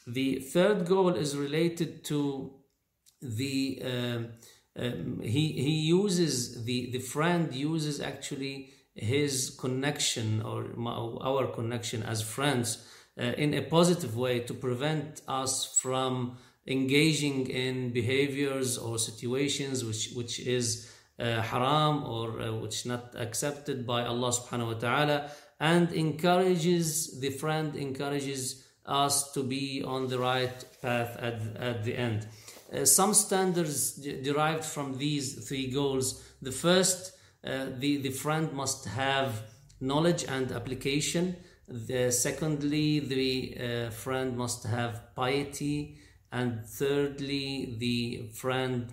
The 0.06 0.40
third 0.40 0.86
goal 0.86 1.16
is 1.16 1.38
related 1.38 2.04
to 2.06 2.54
the 3.22 3.82
um, 4.78 5.20
he 5.22 5.52
he 5.54 5.76
uses 5.90 6.64
the 6.66 6.92
the 6.92 7.00
friend 7.00 7.54
uses 7.54 8.00
actually 8.00 8.70
his 8.94 9.56
connection 9.60 10.42
or 10.42 10.66
our 11.22 11.48
connection 11.48 12.04
as 12.04 12.22
friends 12.22 12.84
uh, 13.20 13.24
in 13.24 13.54
a 13.54 13.62
positive 13.62 14.16
way 14.16 14.40
to 14.40 14.54
prevent 14.54 15.22
us 15.28 15.78
from 15.82 16.38
engaging 16.68 17.48
in 17.48 17.92
behaviors 17.92 18.78
or 18.78 18.98
situations 18.98 19.84
which 19.84 20.12
which 20.16 20.40
is 20.40 20.92
uh, 21.20 21.42
haram 21.42 22.04
or 22.04 22.40
uh, 22.42 22.54
which 22.54 22.86
not 22.86 23.16
accepted 23.16 23.88
by 23.88 24.06
Allah 24.06 24.32
subhanahu 24.32 24.74
wa 24.74 24.80
ta'ala 24.80 25.32
and 25.60 25.92
encourages 25.92 27.20
the 27.20 27.30
friend 27.30 27.76
encourages 27.76 28.64
us 28.86 29.32
to 29.34 29.44
be 29.44 29.84
on 29.84 30.08
the 30.08 30.20
right 30.20 30.66
path 30.82 31.18
at, 31.18 31.42
at 31.58 31.84
the 31.84 31.96
end 31.96 32.28
uh, 32.74 32.86
some 32.86 33.14
standards 33.14 33.94
derived 33.94 34.66
from 34.66 34.98
these 34.98 35.48
three 35.48 35.68
goals. 35.68 36.24
The 36.42 36.52
first, 36.52 37.14
uh, 37.44 37.68
the, 37.78 37.98
the 37.98 38.10
friend 38.10 38.52
must 38.54 38.86
have 38.86 39.44
knowledge 39.80 40.26
and 40.26 40.52
application. 40.52 41.38
The, 41.68 42.12
secondly, 42.12 43.00
the 43.00 43.58
uh, 43.88 43.90
friend 43.92 44.38
must 44.38 44.66
have 44.66 45.16
piety. 45.16 45.98
And 46.32 46.66
thirdly, 46.66 47.78
the 47.80 48.30
friend 48.34 48.92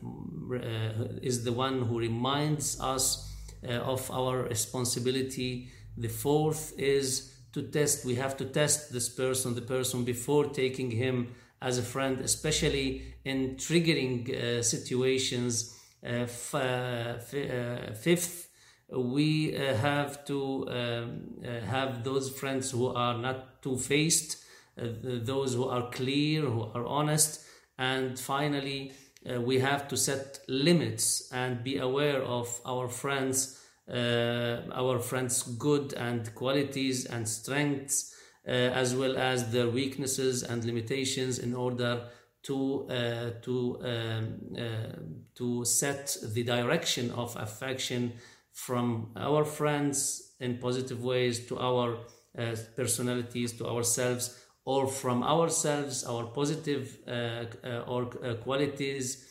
uh, 0.52 1.18
is 1.20 1.42
the 1.42 1.52
one 1.52 1.82
who 1.82 1.98
reminds 1.98 2.80
us 2.80 3.28
uh, 3.66 3.72
of 3.72 4.08
our 4.10 4.44
responsibility. 4.44 5.68
The 5.96 6.08
fourth 6.08 6.78
is 6.78 7.34
to 7.52 7.62
test. 7.62 8.04
We 8.04 8.14
have 8.16 8.36
to 8.36 8.44
test 8.44 8.92
this 8.92 9.08
person, 9.08 9.54
the 9.54 9.62
person, 9.62 10.04
before 10.04 10.46
taking 10.46 10.92
him 10.92 11.34
as 11.64 11.78
a 11.78 11.82
friend, 11.82 12.20
especially 12.20 13.02
in 13.24 13.56
triggering 13.56 14.18
uh, 14.28 14.62
situations. 14.62 15.74
Uh, 16.04 16.26
uh, 16.52 16.58
uh, 16.58 17.94
fifth, 17.94 18.50
we 18.94 19.56
uh, 19.56 19.74
have 19.74 20.22
to 20.26 20.68
um, 20.68 21.42
have 21.66 22.04
those 22.04 22.28
friends 22.28 22.70
who 22.70 22.88
are 22.88 23.16
not 23.16 23.62
two-faced, 23.62 24.44
those 24.76 25.54
who 25.54 25.66
are 25.66 25.88
clear, 25.90 26.42
who 26.42 26.64
are 26.74 26.84
honest, 26.84 27.40
and 27.78 28.18
finally, 28.18 28.92
we 29.40 29.58
have 29.60 29.88
to 29.88 29.96
set 29.96 30.40
limits 30.48 31.32
and 31.32 31.64
be 31.64 31.78
aware 31.78 32.22
of 32.22 32.60
our 32.66 32.88
friends, 32.88 33.58
our 33.88 34.98
friends' 34.98 35.42
good 35.42 35.94
and 35.94 36.34
qualities 36.34 37.06
and 37.06 37.26
strengths 37.26 38.10
uh, 38.12 38.13
as 38.46 38.94
well 38.94 39.16
as 39.16 39.50
their 39.52 39.68
weaknesses 39.68 40.42
and 40.42 40.64
limitations 40.64 41.38
in 41.38 41.54
order 41.54 42.08
to 42.44 42.86
uh, 42.90 43.30
to 43.42 43.78
um, 43.82 44.38
uh, 44.56 44.96
to 45.34 45.64
set 45.64 46.16
the 46.34 46.44
direction 46.44 47.10
of 47.12 47.34
affection 47.36 48.12
from 48.52 49.10
our 49.16 49.44
friends 49.44 50.34
in 50.40 50.58
positive 50.58 51.02
ways 51.02 51.46
to 51.46 51.58
our 51.58 51.96
uh, 52.38 52.54
personalities 52.76 53.52
to 53.54 53.66
ourselves 53.66 54.38
or 54.64 54.86
from 54.86 55.22
ourselves 55.22 56.04
our 56.04 56.24
positive 56.26 56.98
uh, 57.08 57.44
uh, 57.64 57.84
or 57.86 58.06
qualities 58.46 59.30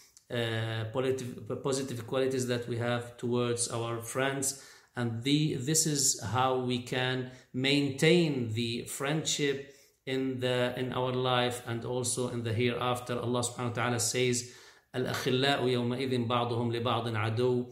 positive, 0.92 1.64
positive 1.64 2.08
qualities 2.08 2.48
that 2.48 2.68
we 2.68 2.78
have 2.78 3.16
towards 3.18 3.68
our 3.68 4.02
friends 4.02 4.64
and 4.97 5.23
the, 5.23 5.55
this 5.55 5.87
is 5.87 6.21
how 6.21 6.59
we 6.59 6.81
can 6.81 7.31
maintain 7.55 8.53
the 8.53 8.83
friendship 8.85 9.75
in 10.07 10.41
the 10.41 10.75
in 10.79 10.93
our 10.93 11.13
life 11.13 11.63
and 11.67 11.85
also 11.85 12.31
in 12.31 12.43
the 12.43 12.53
hereafter 12.53 13.21
Allah 13.21 13.43
subhanahu 13.43 13.77
wa 13.77 13.81
ta'ala 13.81 14.01
says 14.01 14.53
الأخلاء 14.95 15.69
يومئذ 15.69 16.27
بعضهم 16.27 16.73
لبعض 16.73 17.17
عدو 17.17 17.67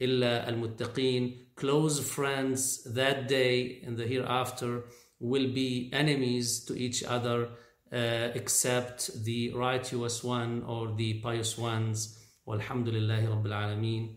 إلا 0.00 0.48
المتقين 0.48 1.36
close 1.54 2.00
friends 2.00 2.82
that 2.84 3.28
day 3.28 3.80
in 3.82 3.94
the 3.96 4.06
hereafter 4.06 4.84
will 5.20 5.52
be 5.52 5.90
enemies 5.92 6.64
to 6.64 6.74
each 6.74 7.04
other 7.04 7.50
uh, 7.92 8.32
except 8.34 9.22
the 9.24 9.52
righteous 9.52 10.24
one 10.24 10.62
or 10.64 10.94
the 10.96 11.20
pious 11.20 11.58
ones 11.58 12.18
والحمد 12.46 12.88
لله 12.88 13.30
رب 13.30 13.46
العالمين 13.46 14.16